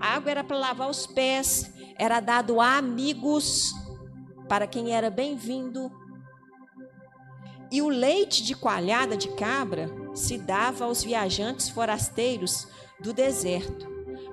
[0.00, 3.74] A água era para lavar os pés, era dado a amigos,
[4.48, 5.90] para quem era bem-vindo.
[7.74, 12.68] E o leite de coalhada de cabra se dava aos viajantes forasteiros
[13.00, 13.88] do deserto,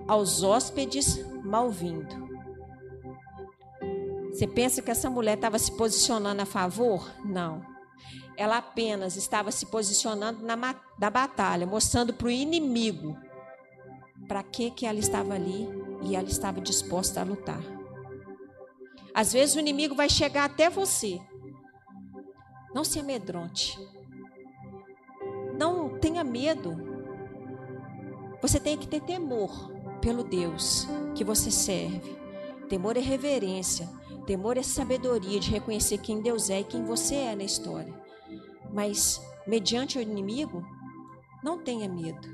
[0.07, 2.29] aos hóspedes mal-vindo.
[4.31, 7.11] Você pensa que essa mulher estava se posicionando a favor?
[7.25, 7.65] Não.
[8.37, 13.17] Ela apenas estava se posicionando na, na batalha, mostrando para o inimigo
[14.27, 15.67] para que, que ela estava ali
[16.03, 17.63] e ela estava disposta a lutar.
[19.15, 21.19] Às vezes o inimigo vai chegar até você.
[22.73, 23.77] Não se amedronte.
[25.57, 26.75] Não tenha medo.
[28.41, 32.17] Você tem que ter temor pelo Deus que você serve.
[32.69, 33.87] Temor é reverência.
[34.25, 37.93] Temor é sabedoria de reconhecer quem Deus é e quem você é na história.
[38.71, 40.65] Mas, mediante o inimigo,
[41.43, 42.27] não tenha medo.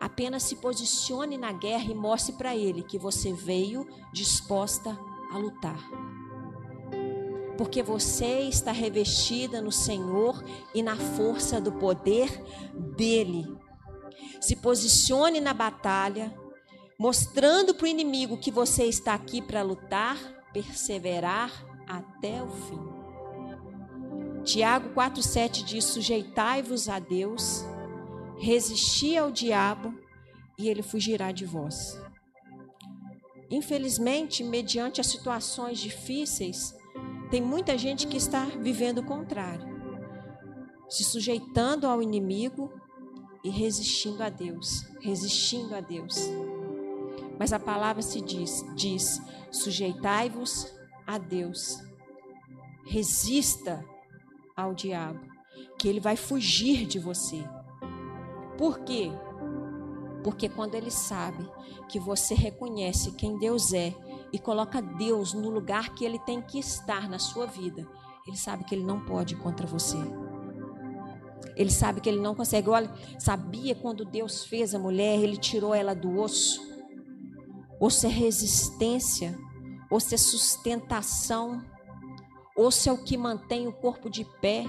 [0.00, 4.96] Apenas se posicione na guerra e mostre para ele que você veio disposta
[5.32, 5.80] a lutar.
[7.56, 12.30] Porque você está revestida no Senhor e na força do poder
[12.96, 13.46] dele.
[14.40, 16.34] Se posicione na batalha,
[16.98, 20.16] mostrando para o inimigo que você está aqui para lutar,
[20.52, 21.50] perseverar
[21.86, 22.96] até o fim.
[24.44, 27.64] Tiago 4,7 diz: Sujeitai-vos a Deus
[28.38, 29.94] Resisti ao diabo
[30.58, 31.98] e ele fugirá de vós.
[33.50, 36.74] Infelizmente, mediante as situações difíceis,
[37.30, 39.66] tem muita gente que está vivendo o contrário,
[40.88, 42.72] se sujeitando ao inimigo
[43.42, 46.16] e resistindo a Deus, resistindo a Deus.
[47.38, 49.20] Mas a palavra se diz, diz:
[49.50, 50.72] sujeitai-vos
[51.06, 51.82] a Deus.
[52.86, 53.84] Resista
[54.56, 55.20] ao diabo.
[55.78, 57.44] que ele vai fugir de você.
[58.56, 59.10] Por quê?
[60.24, 61.48] Porque quando ele sabe
[61.88, 63.94] que você reconhece quem Deus é
[64.36, 67.88] e coloca Deus no lugar que ele tem que estar na sua vida,
[68.26, 69.96] ele sabe que ele não pode ir contra você.
[71.56, 72.68] Ele sabe que ele não consegue.
[72.68, 76.60] Olha, sabia quando Deus fez a mulher, ele tirou ela do osso.
[77.80, 79.34] Osso é resistência,
[79.90, 81.64] osso é sustentação,
[82.54, 84.66] osso é o que mantém o corpo de pé.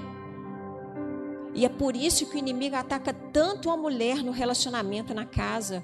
[1.54, 5.84] E é por isso que o inimigo ataca tanto a mulher no relacionamento na casa.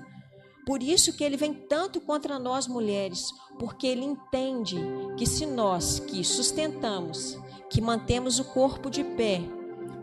[0.66, 4.78] Por isso que ele vem tanto contra nós mulheres, porque ele entende
[5.18, 7.38] que se nós que sustentamos,
[7.70, 9.42] que mantemos o corpo de pé,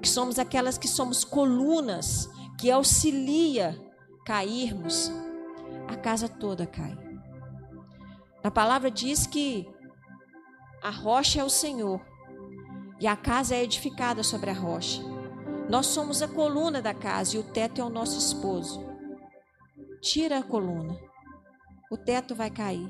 [0.03, 3.81] que somos aquelas que somos colunas, que auxilia
[4.27, 5.11] cairmos,
[5.89, 6.97] a casa toda cai.
[8.43, 9.67] A palavra diz que
[10.83, 12.01] a rocha é o Senhor
[12.99, 15.03] e a casa é edificada sobre a rocha.
[15.69, 18.90] Nós somos a coluna da casa e o teto é o nosso esposo.
[20.01, 20.99] Tira a coluna,
[21.91, 22.89] o teto vai cair.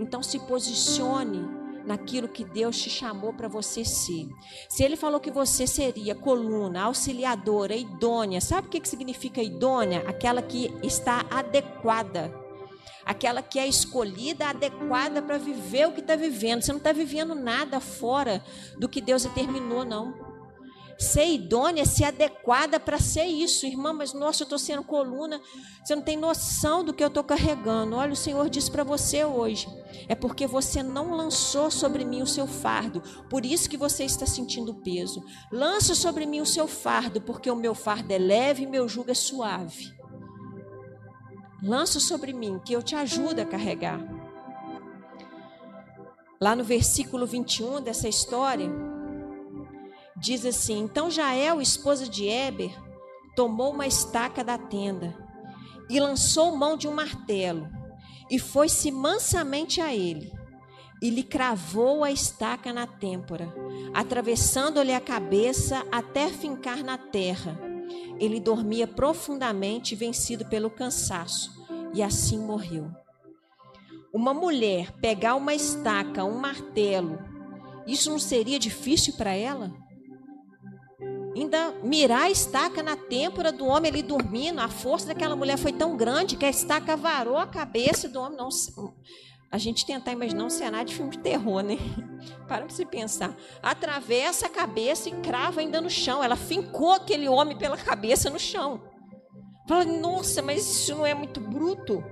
[0.00, 1.46] Então se posicione
[1.84, 4.26] naquilo que Deus te chamou para você ser.
[4.70, 10.02] Se Ele falou que você seria coluna, auxiliadora, idônea, sabe o que, que significa idônea?
[10.08, 12.32] Aquela que está adequada.
[13.04, 16.62] Aquela que é escolhida, adequada para viver o que está vivendo.
[16.62, 18.42] Você não está vivendo nada fora
[18.78, 20.21] do que Deus determinou, não
[21.02, 23.66] ser idônea, ser adequada para ser isso.
[23.66, 25.40] Irmã, mas nossa, eu estou sendo coluna.
[25.84, 27.96] Você não tem noção do que eu estou carregando.
[27.96, 29.68] Olha, o Senhor disse para você hoje.
[30.08, 33.02] É porque você não lançou sobre mim o seu fardo.
[33.28, 35.22] Por isso que você está sentindo peso.
[35.50, 39.10] Lança sobre mim o seu fardo, porque o meu fardo é leve e meu jugo
[39.10, 39.92] é suave.
[41.62, 44.00] Lança sobre mim, que eu te ajudo a carregar.
[46.40, 48.68] Lá no versículo 21 dessa história,
[50.16, 52.72] diz assim: Então Jael, esposa de Eber,
[53.34, 55.16] tomou uma estaca da tenda
[55.88, 57.68] e lançou mão de um martelo
[58.30, 60.32] e foi-se mansamente a ele
[61.02, 63.52] e lhe cravou a estaca na têmpora,
[63.92, 67.58] atravessando-lhe a cabeça até fincar na terra.
[68.20, 71.50] Ele dormia profundamente, vencido pelo cansaço,
[71.92, 72.88] e assim morreu.
[74.14, 77.18] Uma mulher pegar uma estaca, um martelo,
[77.84, 79.72] isso não seria difícil para ela?
[81.40, 84.60] Ainda mirar a estaca na têmpora do homem ali dormindo.
[84.60, 88.38] A força daquela mulher foi tão grande que a estaca varou a cabeça do homem.
[88.38, 88.48] Não,
[89.50, 91.76] a gente tentar imaginar um cenário de filme de terror, né?
[92.48, 93.36] Para você pensar.
[93.62, 96.24] Atravessa a cabeça e crava ainda no chão.
[96.24, 98.82] Ela fincou aquele homem pela cabeça no chão.
[99.68, 102.02] Fala, nossa, mas isso não é muito bruto?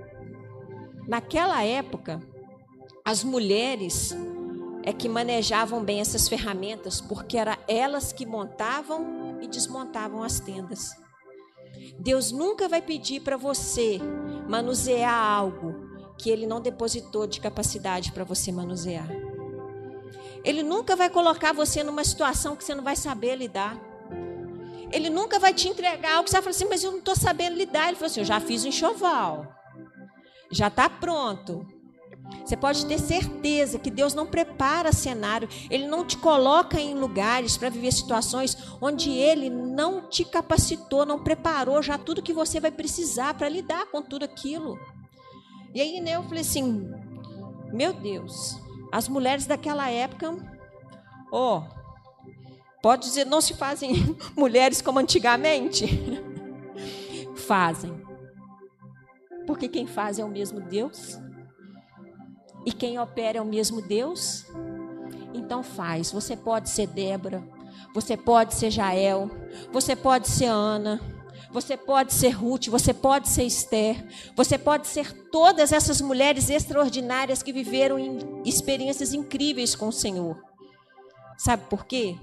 [1.07, 2.21] Naquela época,
[3.03, 4.15] as mulheres
[4.83, 10.95] é que manejavam bem essas ferramentas, porque era elas que montavam e desmontavam as tendas.
[11.99, 13.99] Deus nunca vai pedir para você
[14.47, 19.07] manusear algo que ele não depositou de capacidade para você manusear.
[20.43, 23.77] Ele nunca vai colocar você numa situação que você não vai saber lidar.
[24.91, 27.15] Ele nunca vai te entregar algo que você vai falar assim, mas eu não estou
[27.15, 27.87] sabendo lidar.
[27.87, 29.47] Ele falou assim: eu já fiz o enxoval,
[30.51, 31.65] já está pronto.
[32.45, 37.57] Você pode ter certeza que Deus não prepara cenário, Ele não te coloca em lugares
[37.57, 42.71] para viver situações onde Ele não te capacitou, não preparou já tudo que você vai
[42.71, 44.79] precisar para lidar com tudo aquilo.
[45.73, 46.89] E aí né, eu falei assim:
[47.71, 48.57] meu Deus,
[48.91, 50.35] as mulheres daquela época,
[51.31, 51.63] ó, oh,
[52.81, 55.85] pode dizer, não se fazem mulheres como antigamente?
[57.47, 58.01] fazem.
[59.47, 61.19] Porque quem faz é o mesmo Deus.
[62.65, 64.45] E quem opera é o mesmo Deus?
[65.33, 66.11] Então faz.
[66.11, 67.43] Você pode ser Débora,
[67.93, 69.29] você pode ser Jael,
[69.71, 70.99] você pode ser Ana,
[71.51, 74.05] você pode ser Ruth, você pode ser Esther,
[74.35, 77.97] você pode ser todas essas mulheres extraordinárias que viveram
[78.45, 80.41] experiências incríveis com o Senhor.
[81.37, 82.15] Sabe por quê?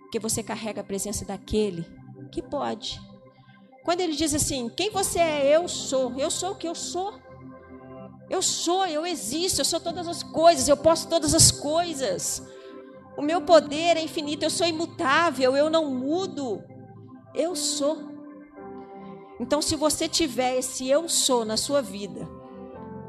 [0.00, 1.86] Porque você carrega a presença daquele
[2.30, 3.00] que pode.
[3.84, 5.56] Quando ele diz assim: Quem você é?
[5.56, 6.18] Eu sou.
[6.18, 7.14] Eu sou o que eu sou.
[8.32, 12.42] Eu sou, eu existo, eu sou todas as coisas, eu posso todas as coisas.
[13.14, 16.64] O meu poder é infinito, eu sou imutável, eu não mudo.
[17.34, 18.10] Eu sou.
[19.38, 22.26] Então, se você tiver esse eu sou na sua vida,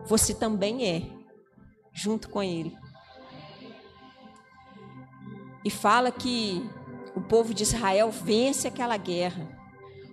[0.05, 1.03] você também é,
[1.93, 2.77] junto com Ele.
[5.63, 6.69] E fala que
[7.15, 9.57] o povo de Israel vence aquela guerra,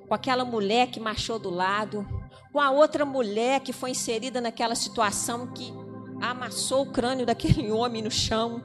[0.06, 2.06] com aquela mulher que marchou do lado,
[2.53, 5.72] com a outra mulher que foi inserida naquela situação que
[6.20, 8.62] amassou o crânio daquele homem no chão.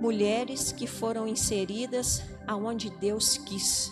[0.00, 3.90] mulheres que foram inseridas aonde Deus quis,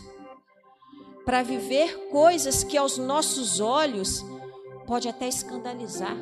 [1.25, 4.25] para viver coisas que aos nossos olhos
[4.87, 6.17] pode até escandalizar,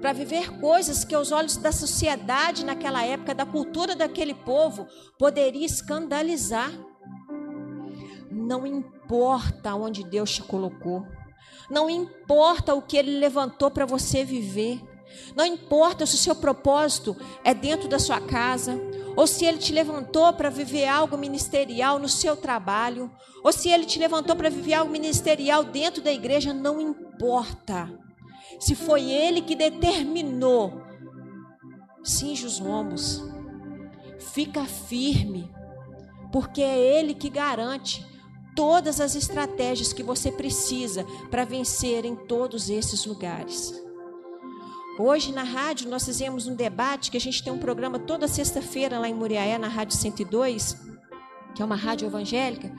[0.00, 4.86] para viver coisas que aos olhos da sociedade naquela época, da cultura daquele povo,
[5.18, 6.70] poderia escandalizar.
[8.30, 11.06] Não importa onde Deus te colocou.
[11.70, 14.80] Não importa o que ele levantou para você viver.
[15.36, 18.80] Não importa se o seu propósito é dentro da sua casa,
[19.16, 23.10] ou se ele te levantou para viver algo ministerial no seu trabalho,
[23.44, 27.90] ou se ele te levantou para viver algo ministerial dentro da igreja, não importa.
[28.58, 30.82] Se foi ele que determinou,
[32.02, 33.22] cinge os ombros,
[34.18, 35.50] fica firme,
[36.30, 38.11] porque é ele que garante
[38.54, 43.74] todas as estratégias que você precisa para vencer em todos esses lugares.
[44.98, 48.98] Hoje na rádio nós fizemos um debate que a gente tem um programa toda sexta-feira
[48.98, 50.76] lá em Muriaé, na Rádio 102,
[51.54, 52.70] que é uma rádio evangélica.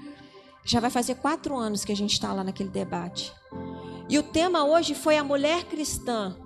[0.63, 3.33] Já vai fazer quatro anos que a gente está lá naquele debate.
[4.07, 6.37] E o tema hoje foi a mulher cristã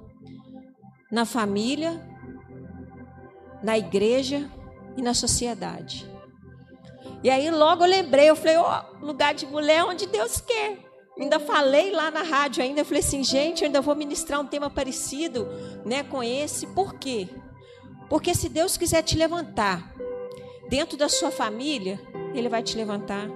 [1.12, 2.02] na família,
[3.62, 4.50] na igreja
[4.96, 6.10] e na sociedade.
[7.24, 10.78] E aí logo eu lembrei, eu falei, ó, oh, lugar de mulher onde Deus quer.
[11.20, 14.46] Ainda falei lá na rádio ainda, eu falei assim, gente, eu ainda vou ministrar um
[14.46, 15.48] tema parecido,
[15.84, 16.68] né, com esse.
[16.68, 17.28] Por quê?
[18.08, 19.94] Porque se Deus quiser te levantar
[20.70, 22.00] dentro da sua família,
[22.36, 23.28] ele vai te levantar.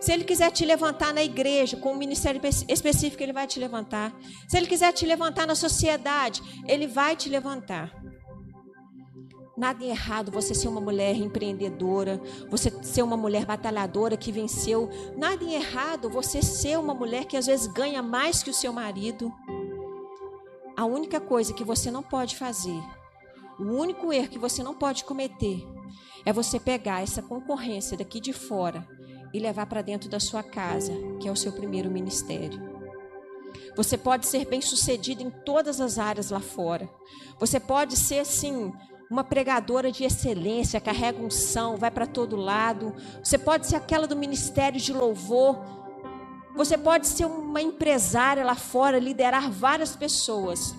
[0.00, 4.14] Se ele quiser te levantar na igreja, com um ministério específico, ele vai te levantar.
[4.48, 7.99] Se ele quiser te levantar na sociedade, ele vai te levantar.
[9.60, 14.88] Nada errado você ser uma mulher empreendedora, você ser uma mulher batalhadora que venceu.
[15.18, 19.30] Nada errado você ser uma mulher que às vezes ganha mais que o seu marido.
[20.74, 22.82] A única coisa que você não pode fazer,
[23.58, 25.62] o único erro que você não pode cometer,
[26.24, 28.88] é você pegar essa concorrência daqui de fora
[29.30, 32.58] e levar para dentro da sua casa, que é o seu primeiro ministério.
[33.76, 36.88] Você pode ser bem sucedido em todas as áreas lá fora.
[37.38, 38.72] Você pode ser, assim,
[39.10, 42.94] uma pregadora de excelência, carrega unção, vai para todo lado.
[43.22, 45.58] Você pode ser aquela do ministério de louvor.
[46.54, 50.72] Você pode ser uma empresária lá fora, liderar várias pessoas.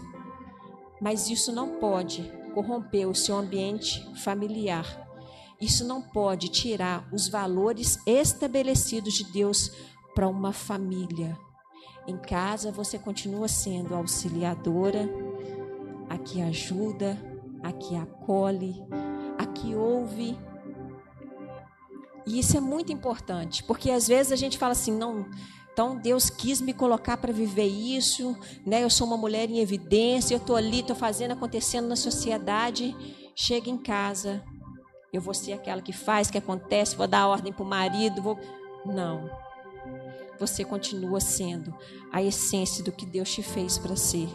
[1.02, 4.86] Mas isso não pode corromper o seu ambiente familiar.
[5.60, 9.72] Isso não pode tirar os valores estabelecidos de Deus
[10.16, 11.38] para uma família.
[12.08, 15.10] Em casa você continua sendo auxiliadora,
[16.10, 17.31] a que ajuda,
[17.64, 18.84] a que acolhe,
[19.38, 20.38] a que ouve.
[22.26, 25.26] E isso é muito importante, porque às vezes a gente fala assim, não,
[25.74, 28.84] então Deus quis me colocar para viver isso, né?
[28.84, 32.96] Eu sou uma mulher em evidência, eu estou ali, estou fazendo acontecendo na sociedade.
[33.36, 34.44] Chega em casa,
[35.14, 38.38] eu vou ser aquela que faz, que acontece, vou dar ordem para o marido, vou.
[38.86, 39.30] Não.
[40.40, 41.74] Você continua sendo
[42.12, 44.28] a essência do que Deus te fez para ser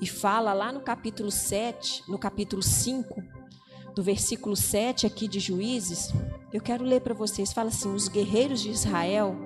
[0.00, 3.22] e fala lá no capítulo 7, no capítulo 5,
[3.94, 6.12] do versículo 7 aqui de Juízes,
[6.52, 7.52] eu quero ler para vocês.
[7.52, 9.36] Fala assim: os guerreiros de Israel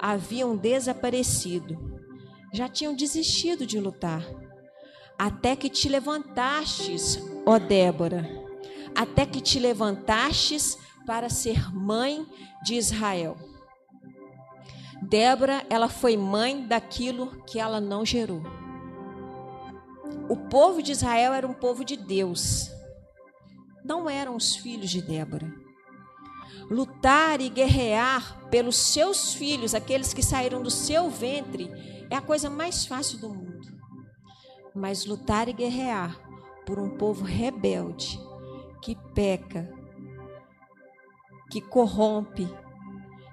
[0.00, 1.76] haviam desaparecido,
[2.52, 4.24] já tinham desistido de lutar,
[5.18, 8.28] até que te levantastes, ó Débora,
[8.94, 12.24] até que te levantastes para ser mãe
[12.62, 13.36] de Israel.
[15.02, 18.42] Débora, ela foi mãe daquilo que ela não gerou.
[20.28, 22.70] O povo de Israel era um povo de Deus.
[23.84, 25.52] Não eram os filhos de Débora.
[26.70, 31.70] Lutar e guerrear pelos seus filhos, aqueles que saíram do seu ventre,
[32.10, 33.68] é a coisa mais fácil do mundo.
[34.74, 36.18] Mas lutar e guerrear
[36.64, 38.18] por um povo rebelde,
[38.80, 39.70] que peca,
[41.50, 42.48] que corrompe,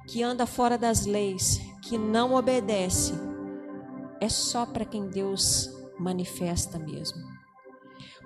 [0.07, 3.13] que anda fora das leis, que não obedece,
[4.19, 7.21] é só para quem Deus manifesta mesmo.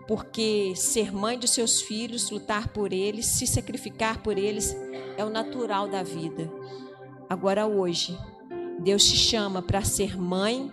[0.07, 4.75] Porque ser mãe de seus filhos, lutar por eles, se sacrificar por eles,
[5.17, 6.51] é o natural da vida.
[7.29, 8.17] Agora, hoje,
[8.79, 10.71] Deus te chama para ser mãe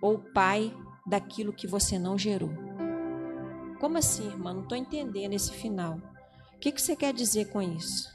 [0.00, 0.74] ou pai
[1.06, 2.50] daquilo que você não gerou.
[3.78, 4.52] Como assim, irmã?
[4.54, 5.98] Não estou entendendo esse final.
[6.54, 8.08] O que, que você quer dizer com isso?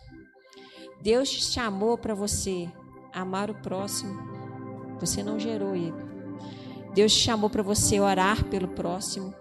[1.01, 2.71] Deus te chamou para você
[3.13, 4.15] amar o próximo,
[4.99, 6.14] você não gerou ele.
[6.95, 9.35] Deus te chamou para você orar pelo próximo.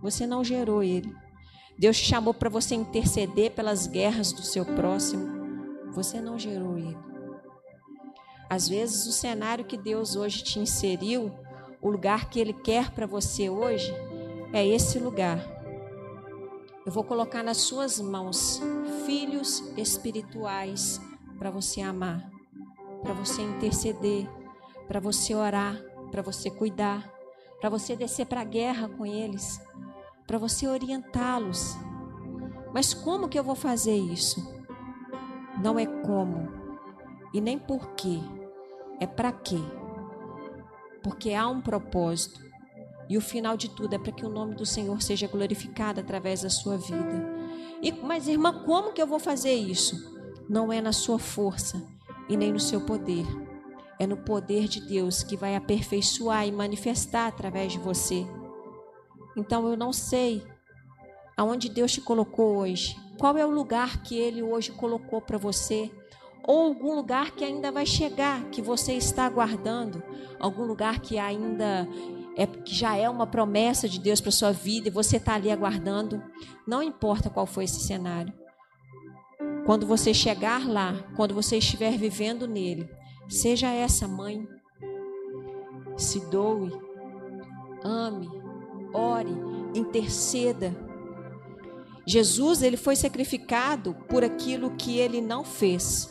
[0.00, 1.14] Você não gerou ele.
[1.78, 5.28] Deus te chamou para você interceder pelas guerras do seu próximo.
[5.92, 6.96] Você não gerou ele.
[8.48, 11.30] Às vezes, o cenário que Deus hoje te inseriu,
[11.82, 13.92] o lugar que Ele quer para você hoje,
[14.54, 15.38] é esse lugar.
[16.86, 18.62] Eu vou colocar nas suas mãos
[19.04, 20.98] filhos espirituais
[21.38, 22.30] para você amar,
[23.02, 24.26] para você interceder,
[24.86, 25.78] para você orar,
[26.08, 27.12] para você cuidar,
[27.60, 29.60] para você descer para a guerra com eles,
[30.26, 31.76] para você orientá-los.
[32.72, 34.56] Mas como que eu vou fazer isso?
[35.62, 36.48] Não é como
[37.32, 38.20] e nem por quê,
[39.00, 39.60] é para quê.
[41.02, 42.40] Porque há um propósito.
[43.08, 46.42] E o final de tudo é para que o nome do Senhor seja glorificado através
[46.42, 47.38] da sua vida.
[47.82, 49.96] E, mas, irmã, como que eu vou fazer isso?
[50.48, 51.82] Não é na sua força
[52.28, 53.26] e nem no seu poder.
[53.98, 58.26] É no poder de Deus que vai aperfeiçoar e manifestar através de você.
[59.36, 60.44] Então eu não sei
[61.36, 62.96] aonde Deus te colocou hoje.
[63.18, 65.90] Qual é o lugar que Ele hoje colocou para você?
[66.44, 70.02] Ou algum lugar que ainda vai chegar, que você está aguardando?
[70.40, 71.86] Algum lugar que ainda
[72.36, 75.50] é que já é uma promessa de Deus para sua vida e você está ali
[75.50, 76.22] aguardando.
[76.66, 78.32] Não importa qual foi esse cenário.
[79.66, 82.88] Quando você chegar lá, quando você estiver vivendo nele,
[83.28, 84.48] seja essa mãe,
[85.96, 86.72] se doe,
[87.84, 88.28] ame,
[88.92, 89.36] ore,
[89.74, 90.74] interceda.
[92.06, 96.10] Jesus ele foi sacrificado por aquilo que ele não fez.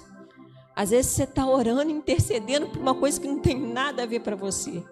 [0.76, 4.20] Às vezes você está orando, intercedendo por uma coisa que não tem nada a ver
[4.20, 4.84] para você.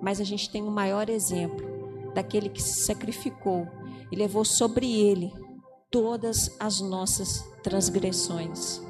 [0.00, 3.66] Mas a gente tem o um maior exemplo daquele que se sacrificou
[4.12, 5.32] e levou sobre ele
[5.90, 8.80] todas as nossas transgressões.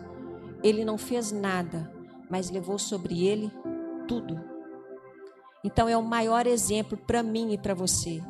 [0.62, 1.93] Ele não fez nada,
[2.34, 3.48] mas levou sobre ele
[4.08, 4.40] tudo.
[5.62, 8.20] Então é o maior exemplo para mim e para você.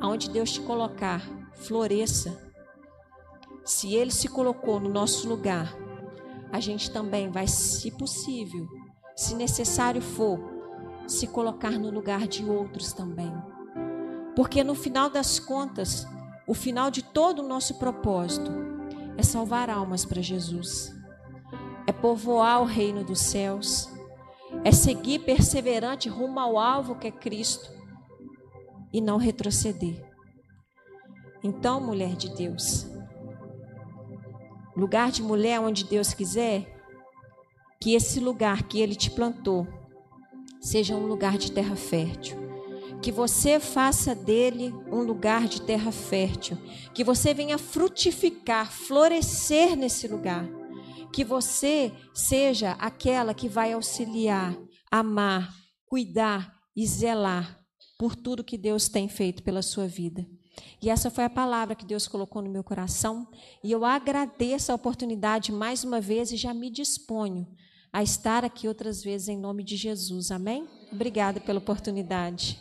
[0.00, 1.22] Aonde Deus te colocar,
[1.54, 2.36] floresça.
[3.64, 5.72] Se ele se colocou no nosso lugar,
[6.50, 8.66] a gente também vai, se possível,
[9.14, 10.40] se necessário for,
[11.06, 13.32] se colocar no lugar de outros também.
[14.34, 16.08] Porque no final das contas,
[16.44, 18.50] o final de todo o nosso propósito
[19.16, 20.92] é salvar almas para Jesus,
[22.02, 23.88] povoar o reino dos céus,
[24.64, 27.70] é seguir perseverante rumo ao alvo que é Cristo
[28.92, 30.04] e não retroceder.
[31.44, 32.86] Então, mulher de Deus,
[34.76, 36.76] lugar de mulher onde Deus quiser,
[37.80, 39.66] que esse lugar que Ele te plantou
[40.60, 42.36] seja um lugar de terra fértil.
[43.00, 46.56] Que você faça dele um lugar de terra fértil.
[46.94, 50.61] Que você venha frutificar, florescer nesse lugar.
[51.12, 54.56] Que você seja aquela que vai auxiliar,
[54.90, 55.54] amar,
[55.86, 57.60] cuidar e zelar
[57.98, 60.26] por tudo que Deus tem feito pela sua vida.
[60.82, 63.28] E essa foi a palavra que Deus colocou no meu coração.
[63.62, 67.46] E eu agradeço a oportunidade mais uma vez e já me disponho
[67.92, 70.30] a estar aqui outras vezes em nome de Jesus.
[70.30, 70.66] Amém?
[70.90, 72.58] Obrigada pela oportunidade.